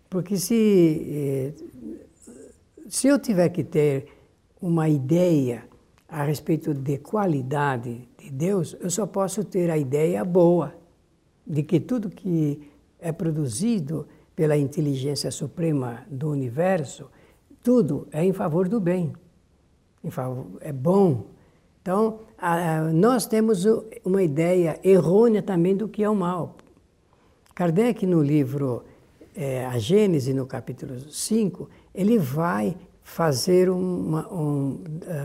Porque 0.07 0.37
se, 0.37 1.07
eh, 1.09 1.53
se 2.87 3.07
eu 3.07 3.17
tiver 3.17 3.49
que 3.49 3.63
ter 3.63 4.07
uma 4.61 4.87
ideia 4.87 5.63
a 6.11 6.25
respeito 6.25 6.73
de 6.73 6.97
qualidade 6.97 8.05
de 8.17 8.29
Deus, 8.29 8.75
eu 8.81 8.89
só 8.89 9.07
posso 9.07 9.45
ter 9.45 9.71
a 9.71 9.77
ideia 9.77 10.25
boa 10.25 10.75
de 11.47 11.63
que 11.63 11.79
tudo 11.79 12.09
que 12.09 12.69
é 12.99 13.13
produzido 13.13 14.05
pela 14.35 14.57
inteligência 14.57 15.31
suprema 15.31 16.03
do 16.09 16.29
universo, 16.29 17.09
tudo 17.63 18.09
é 18.11 18.25
em 18.25 18.33
favor 18.33 18.67
do 18.67 18.77
bem, 18.77 19.13
favor, 20.09 20.47
é 20.59 20.73
bom. 20.73 21.27
Então, 21.81 22.19
nós 22.93 23.25
temos 23.25 23.65
uma 24.03 24.21
ideia 24.21 24.79
errônea 24.83 25.41
também 25.41 25.75
do 25.77 25.87
que 25.87 26.03
é 26.03 26.09
o 26.09 26.15
mal. 26.15 26.57
Kardec, 27.55 28.05
no 28.05 28.21
livro 28.21 28.83
é, 29.33 29.65
A 29.65 29.77
Gênese, 29.77 30.33
no 30.33 30.45
capítulo 30.45 30.99
5, 30.99 31.69
ele 31.95 32.17
vai 32.17 32.75
fazer 33.03 33.69
uma, 33.69 34.31
um, 34.31 34.83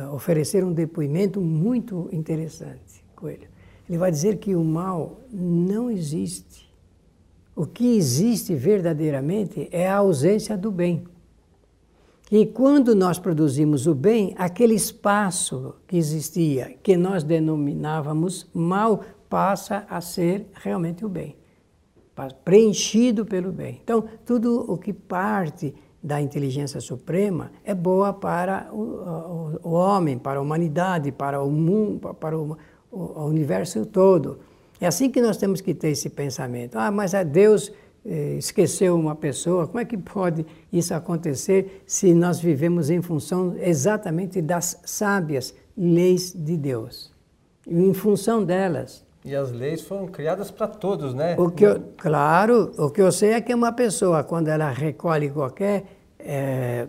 uh, 0.08 0.14
oferecer 0.14 0.64
um 0.64 0.72
depoimento 0.72 1.40
muito 1.40 2.08
interessante, 2.12 3.04
Coelho. 3.14 3.48
Ele 3.88 3.98
vai 3.98 4.10
dizer 4.10 4.38
que 4.38 4.54
o 4.54 4.64
mal 4.64 5.20
não 5.30 5.90
existe. 5.90 6.66
O 7.54 7.64
que 7.64 7.96
existe 7.96 8.54
verdadeiramente 8.54 9.68
é 9.70 9.88
a 9.88 9.96
ausência 9.96 10.56
do 10.56 10.70
bem. 10.70 11.04
E 12.30 12.44
quando 12.44 12.94
nós 12.94 13.18
produzimos 13.18 13.86
o 13.86 13.94
bem, 13.94 14.34
aquele 14.36 14.74
espaço 14.74 15.76
que 15.86 15.96
existia, 15.96 16.76
que 16.82 16.96
nós 16.96 17.22
denominávamos 17.22 18.48
mal, 18.52 19.04
passa 19.28 19.86
a 19.88 20.00
ser 20.00 20.46
realmente 20.54 21.04
o 21.04 21.08
bem, 21.08 21.36
preenchido 22.44 23.24
pelo 23.24 23.52
bem. 23.52 23.80
Então, 23.82 24.04
tudo 24.24 24.70
o 24.70 24.76
que 24.76 24.92
parte 24.92 25.72
da 26.06 26.20
inteligência 26.20 26.80
suprema 26.80 27.50
é 27.64 27.74
boa 27.74 28.12
para 28.12 28.68
o, 28.72 29.58
o, 29.64 29.70
o 29.70 29.72
homem, 29.72 30.16
para 30.16 30.38
a 30.38 30.40
humanidade, 30.42 31.10
para 31.10 31.42
o 31.42 31.50
mundo, 31.50 32.14
para 32.14 32.38
o, 32.38 32.56
o, 32.92 33.24
universo 33.24 33.84
todo. 33.84 34.38
É 34.80 34.86
assim 34.86 35.10
que 35.10 35.20
nós 35.20 35.36
temos 35.36 35.60
que 35.60 35.74
ter 35.74 35.88
esse 35.88 36.08
pensamento. 36.08 36.78
Ah, 36.78 36.92
mas 36.92 37.12
é 37.12 37.24
Deus 37.24 37.72
eh, 38.04 38.36
esqueceu 38.38 38.94
uma 38.94 39.16
pessoa. 39.16 39.66
Como 39.66 39.80
é 39.80 39.84
que 39.84 39.98
pode 39.98 40.46
isso 40.72 40.94
acontecer 40.94 41.82
se 41.84 42.14
nós 42.14 42.38
vivemos 42.38 42.88
em 42.88 43.02
função 43.02 43.56
exatamente 43.58 44.40
das 44.40 44.80
sábias 44.84 45.52
leis 45.76 46.32
de 46.32 46.56
Deus? 46.56 47.12
E 47.66 47.82
em 47.82 47.92
função 47.92 48.44
delas. 48.44 49.04
E 49.24 49.34
as 49.34 49.50
leis 49.50 49.80
foram 49.80 50.06
criadas 50.06 50.52
para 50.52 50.68
todos, 50.68 51.12
né? 51.12 51.34
O 51.36 51.50
que 51.50 51.64
eu, 51.64 51.82
claro, 51.96 52.70
o 52.78 52.90
que 52.90 53.02
eu 53.02 53.10
sei 53.10 53.32
é 53.32 53.40
que 53.40 53.52
uma 53.52 53.72
pessoa, 53.72 54.22
quando 54.22 54.46
ela 54.46 54.70
recolhe 54.70 55.28
qualquer 55.30 55.95
é, 56.26 56.88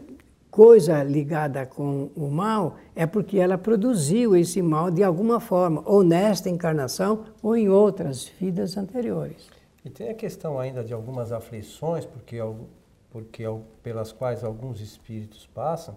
coisa 0.49 1.03
ligada 1.03 1.65
com 1.65 2.09
o 2.15 2.27
mal, 2.29 2.77
é 2.95 3.05
porque 3.05 3.37
ela 3.37 3.57
produziu 3.57 4.35
esse 4.35 4.61
mal 4.61 4.89
de 4.89 5.03
alguma 5.03 5.39
forma, 5.39 5.83
ou 5.85 6.03
nesta 6.03 6.49
encarnação, 6.49 7.25
ou 7.43 7.55
em 7.55 7.69
outras 7.69 8.27
vidas 8.39 8.75
anteriores. 8.75 9.49
E 9.85 9.89
tem 9.89 10.09
a 10.09 10.13
questão 10.13 10.59
ainda 10.59 10.83
de 10.83 10.93
algumas 10.93 11.31
aflições, 11.31 12.05
porque, 12.05 12.37
porque 13.11 13.43
pelas 13.83 14.11
quais 14.11 14.43
alguns 14.43 14.81
espíritos 14.81 15.45
passam, 15.53 15.95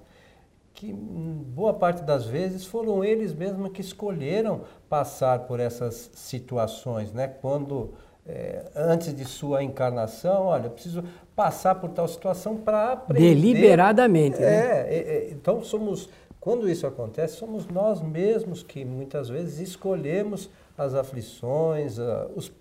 que 0.75 0.93
boa 0.93 1.75
parte 1.75 2.03
das 2.03 2.27
vezes 2.27 2.65
foram 2.65 3.03
eles 3.03 3.35
mesmos 3.35 3.73
que 3.73 3.81
escolheram 3.81 4.63
passar 4.89 5.41
por 5.41 5.59
essas 5.59 6.11
situações, 6.15 7.13
né? 7.13 7.27
Quando 7.29 7.95
é, 8.27 8.71
antes 8.77 9.15
de 9.15 9.25
sua 9.25 9.63
encarnação, 9.63 10.45
olha, 10.45 10.71
preciso 10.71 11.03
passar 11.41 11.77
por 11.77 11.89
tal 11.89 12.07
situação 12.07 12.55
para 12.55 12.93
aprender. 12.93 13.35
Deliberadamente. 13.35 14.37
É, 14.37 14.41
né? 14.41 14.95
é, 14.95 15.29
então 15.31 15.65
somos, 15.65 16.11
quando 16.39 16.69
isso 16.69 16.87
acontece, 16.87 17.37
somos 17.37 17.67
nós 17.67 18.03
mesmos 18.03 18.63
que 18.63 18.85
muitas 18.85 19.31
vezes 19.31 19.59
escolhemos 19.59 20.51
as 20.77 20.95
aflições, 20.95 21.97
os, 22.37 22.53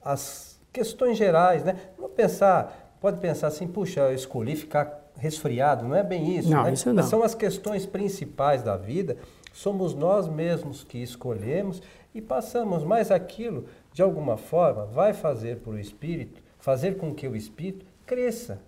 as 0.00 0.60
questões 0.72 1.18
gerais, 1.18 1.64
né? 1.64 1.74
Não 1.98 2.08
pensar, 2.08 2.94
pode 3.00 3.18
pensar 3.18 3.48
assim, 3.48 3.66
puxa, 3.66 4.02
eu 4.02 4.14
escolhi 4.14 4.54
ficar 4.54 5.10
resfriado, 5.16 5.84
não 5.84 5.96
é 5.96 6.04
bem 6.04 6.38
isso, 6.38 6.48
não, 6.48 6.62
né? 6.62 6.72
Isso 6.72 6.92
não. 6.92 7.02
São 7.02 7.24
as 7.24 7.34
questões 7.34 7.84
principais 7.86 8.62
da 8.62 8.76
vida, 8.76 9.16
somos 9.52 9.94
nós 9.94 10.28
mesmos 10.28 10.84
que 10.84 11.02
escolhemos 11.02 11.82
e 12.14 12.20
passamos, 12.20 12.84
mas 12.84 13.10
aquilo, 13.10 13.64
de 13.92 14.00
alguma 14.00 14.36
forma, 14.36 14.86
vai 14.86 15.12
fazer 15.12 15.56
para 15.56 15.72
o 15.72 15.78
espírito, 15.78 16.40
fazer 16.60 16.98
com 16.98 17.12
que 17.12 17.26
o 17.26 17.34
espírito 17.34 17.87
cresça, 18.08 18.62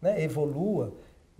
né? 0.00 0.22
evolua. 0.22 0.94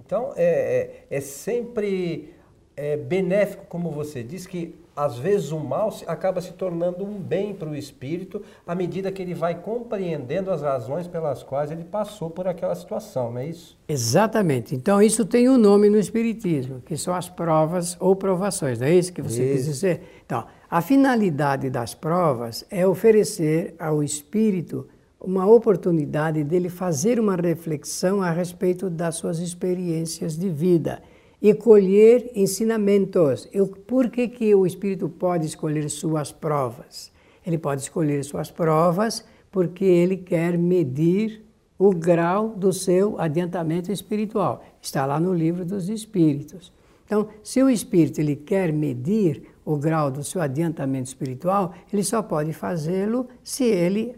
Então, 0.05 0.33
é, 0.37 1.07
é, 1.09 1.17
é 1.17 1.21
sempre 1.21 2.35
é, 2.77 2.97
benéfico, 2.97 3.65
como 3.67 3.91
você 3.91 4.23
diz, 4.23 4.47
que 4.47 4.75
às 4.95 5.19
vezes 5.19 5.53
o 5.53 5.61
mal 5.61 5.95
acaba 6.07 6.41
se 6.41 6.55
tornando 6.55 7.05
um 7.05 7.19
bem 7.19 7.55
para 7.55 7.69
o 7.69 7.77
espírito 7.77 8.43
à 8.67 8.75
medida 8.75 9.13
que 9.13 9.21
ele 9.21 9.35
vai 9.35 9.61
compreendendo 9.61 10.51
as 10.51 10.63
razões 10.63 11.07
pelas 11.07 11.43
quais 11.43 11.71
ele 11.71 11.85
passou 11.85 12.31
por 12.31 12.49
aquela 12.49 12.75
situação, 12.75 13.31
não 13.31 13.41
é 13.41 13.47
isso? 13.47 13.79
Exatamente. 13.87 14.75
Então 14.75 15.03
isso 15.03 15.27
tem 15.27 15.51
um 15.51 15.59
nome 15.59 15.91
no 15.91 15.99
espiritismo, 15.99 16.81
que 16.81 16.97
são 16.97 17.15
as 17.15 17.29
provas 17.29 17.97
ou 18.01 18.17
provações, 18.17 18.81
não 18.81 18.87
é 18.87 18.95
isso 18.95 19.13
que 19.13 19.21
você 19.21 19.45
isso. 19.45 19.53
quis 19.53 19.65
dizer? 19.67 20.03
Então, 20.25 20.47
a 20.69 20.81
finalidade 20.81 21.69
das 21.69 21.95
provas 21.95 22.65
é 22.71 22.87
oferecer 22.87 23.75
ao 23.79 24.03
espírito 24.03 24.89
uma 25.21 25.47
oportunidade 25.47 26.45
dele 26.45 26.69
fazer 26.69 27.19
uma 27.19 27.37
reflexão 27.37 28.23
a 28.23 28.31
respeito 28.31 28.91
das 28.91 29.17
suas 29.17 29.39
experiências 29.39 30.37
de 30.37 30.49
vida 30.49 31.03
e 31.41 31.53
colher 31.55 32.31
ensinamentos. 32.35 33.49
Eu, 33.53 33.67
por 33.67 34.11
que, 34.11 34.29
que 34.29 34.55
o 34.55 34.67
espírito 34.67 35.09
pode 35.09 35.47
escolher 35.47 35.89
suas 35.89 36.33
provas? 36.33 37.13
Ele 37.47 37.59
pode 37.59 37.83
escolher 37.83 38.25
suas 38.25 38.51
provas 38.51 39.25
porque 39.51 39.85
ele 39.85 40.17
quer 40.17 40.59
medir 40.59 41.45
o 41.79 41.91
grau 41.91 42.51
do 42.51 42.73
seu 42.73 43.19
adiantamento 43.21 43.93
espiritual. 43.93 44.65
Está 44.81 45.07
lá 45.07 45.21
no 45.21 45.33
livro 45.33 45.65
dos 45.65 45.89
Espíritos. 45.89 46.73
Então, 47.05 47.29
se 47.43 47.63
o 47.63 47.71
espírito 47.71 48.21
ele 48.21 48.35
quer 48.35 48.73
medir 48.73 49.45
o 49.67 49.77
grau 49.77 50.13
do 50.13 50.23
seu 50.23 50.41
adiantamento 50.41 51.09
espiritual, 51.09 51.75
ele 51.93 52.05
só 52.05 52.23
pode 52.23 52.53
fazê-lo 52.53 53.27
se 53.43 53.65
ele, 53.65 54.17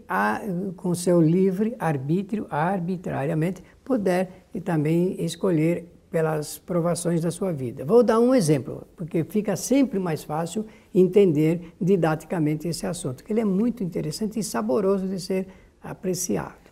com 0.77 0.93
seu 0.93 1.19
livre 1.19 1.75
arbítrio, 1.79 2.45
arbitrariamente, 2.51 3.63
puder 3.83 4.45
e 4.53 4.61
também 4.61 5.19
escolher 5.25 5.91
pelas 6.11 6.59
provações 6.59 7.19
da 7.21 7.31
sua 7.31 7.51
vida. 7.51 7.83
Vou 7.83 8.03
dar 8.03 8.19
um 8.19 8.33
exemplo, 8.35 8.87
porque 8.95 9.23
fica 9.23 9.55
sempre 9.55 9.97
mais 9.97 10.23
fácil 10.23 10.67
entender 10.93 11.73
didaticamente 11.81 12.67
esse 12.67 12.85
assunto, 12.85 13.23
que 13.23 13.33
ele 13.33 13.41
é 13.41 13.45
muito 13.45 13.83
interessante 13.83 14.39
e 14.39 14.43
saboroso 14.43 15.07
de 15.07 15.19
ser 15.19 15.47
apreciado. 15.81 16.69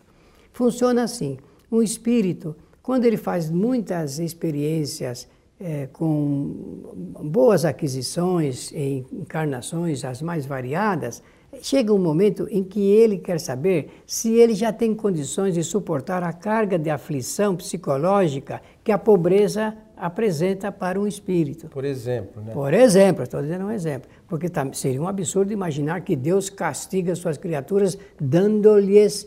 Funciona 0.52 1.02
assim: 1.02 1.36
um 1.70 1.82
espírito, 1.82 2.54
quando 2.80 3.04
ele 3.04 3.16
faz 3.16 3.50
muitas 3.50 4.20
experiências 4.20 5.28
é, 5.60 5.86
com 5.86 6.94
boas 7.24 7.64
aquisições 7.64 8.72
em 8.72 9.04
encarnações 9.12 10.04
as 10.04 10.22
mais 10.22 10.46
variadas, 10.46 11.22
Chega 11.62 11.92
um 11.92 11.98
momento 11.98 12.46
em 12.50 12.62
que 12.62 12.80
ele 12.80 13.18
quer 13.18 13.40
saber 13.40 14.02
se 14.06 14.34
ele 14.34 14.54
já 14.54 14.72
tem 14.72 14.94
condições 14.94 15.54
de 15.54 15.64
suportar 15.64 16.22
a 16.22 16.32
carga 16.32 16.78
de 16.78 16.90
aflição 16.90 17.56
psicológica 17.56 18.60
que 18.84 18.92
a 18.92 18.98
pobreza 18.98 19.74
apresenta 19.96 20.70
para 20.70 21.00
um 21.00 21.06
espírito. 21.06 21.68
Por 21.68 21.84
exemplo, 21.84 22.42
né? 22.42 22.52
Por 22.52 22.72
exemplo, 22.74 23.24
estou 23.24 23.40
dizendo 23.40 23.64
um 23.64 23.70
exemplo. 23.70 24.08
Porque 24.28 24.48
tá, 24.48 24.68
seria 24.72 25.00
um 25.00 25.08
absurdo 25.08 25.52
imaginar 25.52 26.02
que 26.02 26.14
Deus 26.14 26.50
castiga 26.50 27.14
suas 27.14 27.38
criaturas 27.38 27.98
dando-lhes 28.20 29.26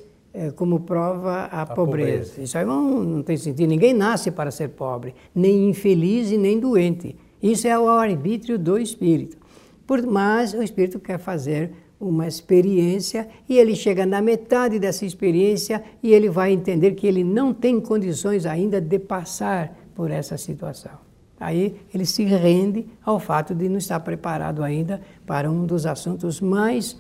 como 0.56 0.82
prova 0.82 1.50
a, 1.52 1.62
a 1.62 1.66
pobreza. 1.66 2.20
pobreza. 2.20 2.42
Isso 2.42 2.58
aí 2.58 2.66
não, 2.66 3.04
não 3.04 3.24
tem 3.24 3.38
sentido. 3.38 3.68
Ninguém 3.68 3.94
nasce 3.94 4.32
para 4.32 4.52
ser 4.52 4.70
pobre, 4.70 5.14
nem 5.36 5.70
infeliz 5.70 6.32
e 6.32 6.38
nem 6.38 6.60
doente. 6.60 7.16
Isso 7.42 7.68
é 7.68 7.78
o 7.78 7.90
arbítrio 7.90 8.58
do 8.58 8.78
espírito. 8.78 9.38
Por, 9.86 10.02
mas 10.06 10.54
o 10.54 10.62
espírito 10.62 11.00
quer 11.00 11.18
fazer 11.18 11.72
uma 12.00 12.28
experiência 12.28 13.28
e 13.48 13.58
ele 13.58 13.76
chega 13.76 14.06
na 14.06 14.22
metade 14.22 14.80
dessa 14.80 15.06
experiência 15.06 15.84
e 16.02 16.14
ele 16.14 16.30
vai 16.30 16.52
entender 16.52 16.92
que 16.92 17.06
ele 17.06 17.24
não 17.24 17.54
tem 17.54 17.80
condições 17.80 18.46
ainda 18.46 18.82
de 18.82 18.98
passar 18.98 19.78
por 19.94 20.10
essa 20.10 20.38
situação. 20.38 20.94
Aí 21.40 21.76
ele 21.94 22.06
se 22.06 22.24
rende 22.24 22.86
ao 23.04 23.20
fato 23.20 23.54
de 23.54 23.68
não 23.68 23.78
estar 23.78 24.00
preparado 24.00 24.64
ainda 24.64 25.02
para 25.26 25.50
um 25.50 25.66
dos 25.66 25.86
assuntos 25.86 26.40
mais 26.40 26.96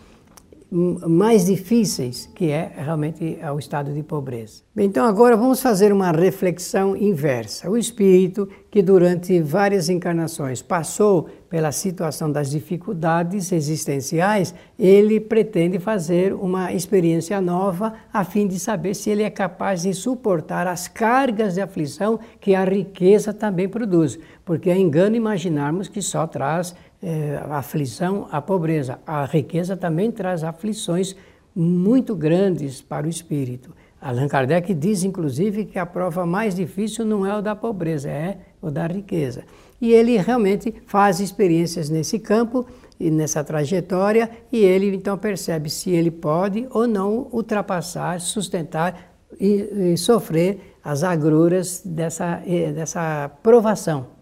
mais 0.71 1.47
difíceis, 1.47 2.29
que 2.33 2.49
é 2.49 2.71
realmente 2.77 3.37
o 3.53 3.59
estado 3.59 3.93
de 3.93 4.01
pobreza. 4.01 4.63
Então, 4.77 5.05
agora 5.05 5.35
vamos 5.35 5.61
fazer 5.61 5.91
uma 5.91 6.11
reflexão 6.11 6.95
inversa. 6.95 7.69
O 7.69 7.77
espírito 7.77 8.47
que 8.69 8.81
durante 8.81 9.41
várias 9.41 9.89
encarnações 9.89 10.61
passou 10.61 11.27
pela 11.49 11.73
situação 11.73 12.31
das 12.31 12.49
dificuldades 12.49 13.51
existenciais, 13.51 14.55
ele 14.79 15.19
pretende 15.19 15.77
fazer 15.77 16.33
uma 16.33 16.71
experiência 16.71 17.41
nova 17.41 17.93
a 18.13 18.23
fim 18.23 18.47
de 18.47 18.57
saber 18.57 18.93
se 18.93 19.09
ele 19.09 19.23
é 19.23 19.29
capaz 19.29 19.81
de 19.81 19.93
suportar 19.93 20.67
as 20.67 20.87
cargas 20.87 21.55
de 21.55 21.61
aflição 21.61 22.17
que 22.39 22.55
a 22.55 22.63
riqueza 22.63 23.33
também 23.33 23.67
produz. 23.67 24.17
Porque 24.45 24.69
é 24.69 24.77
engano 24.77 25.17
imaginarmos 25.17 25.89
que 25.89 26.01
só 26.01 26.25
traz 26.25 26.73
é, 27.01 27.41
a 27.43 27.57
aflição, 27.57 28.27
a 28.31 28.41
pobreza. 28.41 28.99
A 29.05 29.25
riqueza 29.25 29.75
também 29.75 30.11
traz 30.11 30.43
aflições 30.43 31.15
muito 31.55 32.15
grandes 32.15 32.81
para 32.81 33.07
o 33.07 33.09
espírito. 33.09 33.73
Allan 33.99 34.27
Kardec 34.27 34.73
diz, 34.73 35.03
inclusive, 35.03 35.65
que 35.65 35.77
a 35.77 35.85
prova 35.85 36.25
mais 36.25 36.55
difícil 36.55 37.05
não 37.05 37.25
é 37.25 37.37
o 37.37 37.41
da 37.41 37.55
pobreza, 37.55 38.09
é 38.09 38.37
o 38.61 38.71
da 38.71 38.87
riqueza. 38.87 39.43
E 39.79 39.91
ele 39.91 40.17
realmente 40.17 40.73
faz 40.85 41.19
experiências 41.19 41.89
nesse 41.89 42.17
campo 42.19 42.65
e 42.99 43.09
nessa 43.09 43.43
trajetória, 43.43 44.29
e 44.51 44.59
ele 44.59 44.95
então 44.95 45.17
percebe 45.17 45.69
se 45.69 45.89
ele 45.89 46.11
pode 46.11 46.67
ou 46.69 46.87
não 46.87 47.27
ultrapassar, 47.31 48.19
sustentar 48.21 49.15
e, 49.39 49.93
e 49.93 49.97
sofrer 49.97 50.75
as 50.83 51.03
agruras 51.03 51.81
dessa, 51.83 52.41
dessa 52.73 53.29
provação 53.41 54.20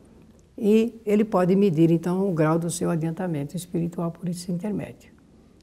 e 0.60 1.00
ele 1.06 1.24
pode 1.24 1.56
medir 1.56 1.89
então 1.89 2.30
o 2.30 2.34
grau 2.34 2.60
do 2.60 2.69
seu 2.69 2.89
adiantamento 2.89 3.56
espiritual 3.56 4.12
por 4.12 4.28
esse 4.28 4.52
intermédio. 4.52 5.12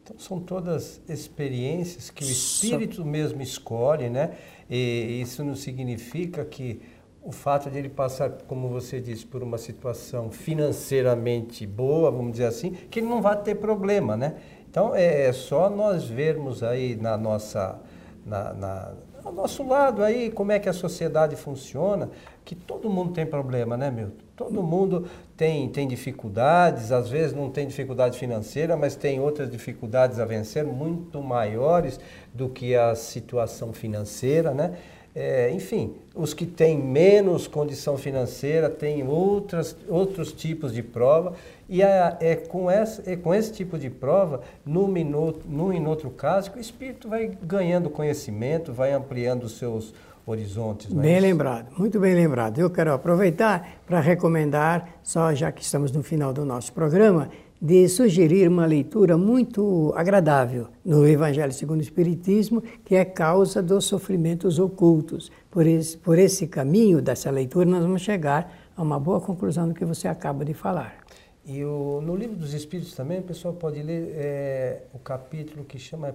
Então 0.02 0.18
são 0.18 0.40
todas 0.40 1.00
experiências 1.08 2.08
que 2.08 2.24
o 2.24 2.26
espírito 2.26 3.04
mesmo 3.04 3.42
escolhe, 3.42 4.08
né? 4.08 4.32
E 4.70 5.20
isso 5.20 5.44
não 5.44 5.54
significa 5.54 6.44
que 6.44 6.80
o 7.22 7.32
fato 7.32 7.68
de 7.68 7.76
ele 7.76 7.88
passar, 7.88 8.30
como 8.46 8.68
você 8.68 9.00
disse, 9.00 9.26
por 9.26 9.42
uma 9.42 9.58
situação 9.58 10.30
financeiramente 10.30 11.66
boa, 11.66 12.10
vamos 12.10 12.32
dizer 12.32 12.46
assim, 12.46 12.70
que 12.88 13.00
ele 13.00 13.08
não 13.08 13.20
vai 13.20 13.36
ter 13.42 13.56
problema, 13.56 14.16
né? 14.16 14.36
Então 14.70 14.94
é, 14.94 15.26
é 15.26 15.32
só 15.32 15.68
nós 15.68 16.04
vermos 16.04 16.62
aí 16.62 16.96
na 16.96 17.18
nossa, 17.18 17.78
na, 18.24 18.52
na, 18.54 18.92
ao 19.24 19.32
nosso 19.32 19.66
lado 19.66 20.02
aí 20.02 20.30
como 20.30 20.52
é 20.52 20.58
que 20.58 20.68
a 20.68 20.72
sociedade 20.72 21.36
funciona, 21.36 22.08
que 22.44 22.54
todo 22.54 22.88
mundo 22.88 23.12
tem 23.12 23.26
problema, 23.26 23.76
né, 23.76 23.90
Milton? 23.90 24.25
Todo 24.36 24.62
mundo 24.62 25.06
tem, 25.34 25.66
tem 25.68 25.88
dificuldades, 25.88 26.92
às 26.92 27.08
vezes 27.08 27.34
não 27.34 27.50
tem 27.50 27.66
dificuldade 27.66 28.18
financeira, 28.18 28.76
mas 28.76 28.94
tem 28.94 29.18
outras 29.18 29.50
dificuldades 29.50 30.18
a 30.18 30.26
vencer 30.26 30.62
muito 30.62 31.22
maiores 31.22 31.98
do 32.34 32.48
que 32.48 32.76
a 32.76 32.94
situação 32.94 33.72
financeira, 33.72 34.52
né? 34.52 34.76
É, 35.18 35.50
enfim, 35.50 35.94
os 36.14 36.34
que 36.34 36.44
têm 36.44 36.76
menos 36.76 37.48
condição 37.48 37.96
financeira 37.96 38.68
têm 38.68 39.08
outras, 39.08 39.74
outros 39.88 40.30
tipos 40.30 40.74
de 40.74 40.82
prova 40.82 41.32
e 41.66 41.80
é, 41.80 42.18
é, 42.20 42.36
com 42.36 42.70
essa, 42.70 43.10
é 43.10 43.16
com 43.16 43.34
esse 43.34 43.50
tipo 43.50 43.78
de 43.78 43.88
prova, 43.88 44.42
num, 44.62 44.86
minuto, 44.86 45.40
num 45.48 45.72
e 45.72 45.80
outro 45.86 46.10
caso, 46.10 46.50
que 46.50 46.58
o 46.58 46.60
espírito 46.60 47.08
vai 47.08 47.32
ganhando 47.42 47.88
conhecimento, 47.88 48.74
vai 48.74 48.92
ampliando 48.92 49.44
os 49.44 49.56
seus 49.56 49.94
horizontes. 50.26 50.90
É 50.90 50.94
bem 50.94 51.20
lembrado, 51.20 51.72
muito 51.78 52.00
bem 52.00 52.14
lembrado. 52.14 52.58
Eu 52.58 52.68
quero 52.68 52.92
aproveitar 52.92 53.80
para 53.86 54.00
recomendar, 54.00 54.98
só 55.02 55.32
já 55.32 55.52
que 55.52 55.62
estamos 55.62 55.92
no 55.92 56.02
final 56.02 56.32
do 56.32 56.44
nosso 56.44 56.72
programa, 56.72 57.30
de 57.60 57.88
sugerir 57.88 58.48
uma 58.48 58.66
leitura 58.66 59.16
muito 59.16 59.92
agradável 59.96 60.68
no 60.84 61.06
Evangelho 61.06 61.52
segundo 61.52 61.78
o 61.78 61.82
Espiritismo, 61.82 62.62
que 62.84 62.94
é 62.94 63.04
causa 63.04 63.62
dos 63.62 63.86
sofrimentos 63.86 64.58
ocultos. 64.58 65.30
Por 65.50 65.66
esse, 65.66 65.96
por 65.96 66.18
esse 66.18 66.46
caminho 66.46 67.00
dessa 67.00 67.30
leitura, 67.30 67.64
nós 67.64 67.82
vamos 67.82 68.02
chegar 68.02 68.52
a 68.76 68.82
uma 68.82 69.00
boa 69.00 69.20
conclusão 69.20 69.68
do 69.68 69.74
que 69.74 69.84
você 69.84 70.06
acaba 70.06 70.44
de 70.44 70.52
falar. 70.52 70.98
E 71.46 71.64
o, 71.64 72.00
no 72.02 72.14
livro 72.14 72.36
dos 72.36 72.52
Espíritos 72.52 72.94
também, 72.94 73.20
o 73.20 73.22
pessoal 73.22 73.54
pode 73.54 73.80
ler 73.80 74.12
é, 74.16 74.82
o 74.92 74.98
capítulo 74.98 75.64
que 75.64 75.78
chama 75.78 76.14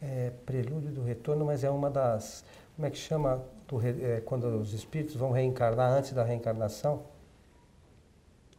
é, 0.00 0.30
Prelúdio 0.46 0.90
do 0.90 1.02
Retorno, 1.02 1.44
mas 1.44 1.64
é 1.64 1.70
uma 1.70 1.90
das. 1.90 2.44
Como 2.76 2.86
é 2.86 2.90
que 2.90 2.98
chama? 2.98 3.42
Do, 3.68 3.80
é, 3.80 4.20
quando 4.24 4.44
os 4.60 4.72
espíritos 4.74 5.14
vão 5.14 5.30
reencarnar 5.30 5.92
antes 5.92 6.12
da 6.12 6.24
reencarnação? 6.24 7.02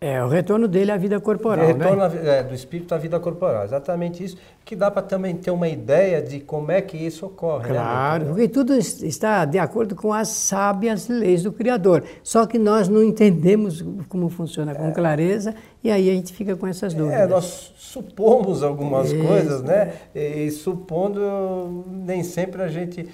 É, 0.03 0.21
o 0.21 0.27
retorno 0.27 0.67
dele 0.67 0.91
à 0.91 0.97
vida 0.97 1.17
corporal, 1.21 1.63
o 1.63 1.67
retorno 1.69 2.09
né? 2.09 2.39
é, 2.39 2.43
do 2.43 2.53
espírito 2.53 2.93
à 2.93 2.97
vida 2.97 3.17
corporal, 3.21 3.63
exatamente 3.63 4.21
isso, 4.21 4.35
que 4.65 4.75
dá 4.75 4.91
para 4.91 5.01
também 5.01 5.33
ter 5.33 5.49
uma 5.49 5.69
ideia 5.69 6.21
de 6.21 6.41
como 6.41 6.73
é 6.73 6.81
que 6.81 6.97
isso 6.97 7.25
ocorre. 7.25 7.69
Né, 7.69 7.75
claro, 7.75 8.25
né, 8.25 8.29
porque 8.31 8.49
tudo 8.49 8.75
está 8.75 9.45
de 9.45 9.57
acordo 9.57 9.95
com 9.95 10.11
as 10.11 10.27
sábias 10.27 11.07
leis 11.07 11.43
do 11.43 11.53
Criador, 11.53 12.03
só 12.21 12.45
que 12.45 12.59
nós 12.59 12.89
não 12.89 13.01
entendemos 13.01 13.81
como 14.09 14.27
funciona 14.27 14.75
com 14.75 14.89
é. 14.89 14.91
clareza 14.91 15.55
e 15.81 15.89
aí 15.89 16.09
a 16.09 16.13
gente 16.13 16.33
fica 16.33 16.53
com 16.57 16.67
essas 16.67 16.93
dúvidas. 16.93 17.21
É, 17.21 17.25
nós 17.25 17.73
supomos 17.77 18.61
algumas 18.61 19.09
isso. 19.09 19.25
coisas, 19.25 19.63
né? 19.63 19.93
E 20.13 20.51
supondo, 20.51 21.85
nem 21.87 22.23
sempre 22.23 22.61
a 22.61 22.67
gente, 22.67 23.07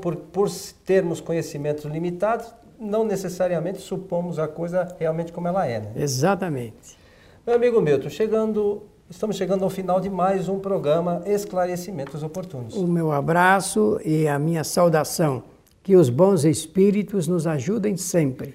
por, 0.00 0.16
por 0.16 0.50
termos 0.84 1.20
conhecimentos 1.20 1.84
limitados, 1.84 2.52
não 2.78 3.04
necessariamente 3.04 3.80
supomos 3.80 4.38
a 4.38 4.48
coisa 4.48 4.94
realmente 4.98 5.32
como 5.32 5.48
ela 5.48 5.66
é. 5.66 5.80
Né? 5.80 5.92
Exatamente. 5.96 6.98
Meu 7.46 7.56
amigo 7.56 7.80
Milton, 7.80 8.08
chegando, 8.08 8.82
estamos 9.08 9.36
chegando 9.36 9.64
ao 9.64 9.70
final 9.70 10.00
de 10.00 10.10
mais 10.10 10.48
um 10.48 10.58
programa 10.58 11.22
Esclarecimentos 11.26 12.22
Oportunos. 12.22 12.74
O 12.76 12.86
meu 12.86 13.12
abraço 13.12 14.00
e 14.04 14.28
a 14.28 14.38
minha 14.38 14.64
saudação. 14.64 15.42
Que 15.82 15.96
os 15.96 16.10
bons 16.10 16.44
espíritos 16.44 17.26
nos 17.26 17.46
ajudem 17.46 17.96
sempre. 17.96 18.54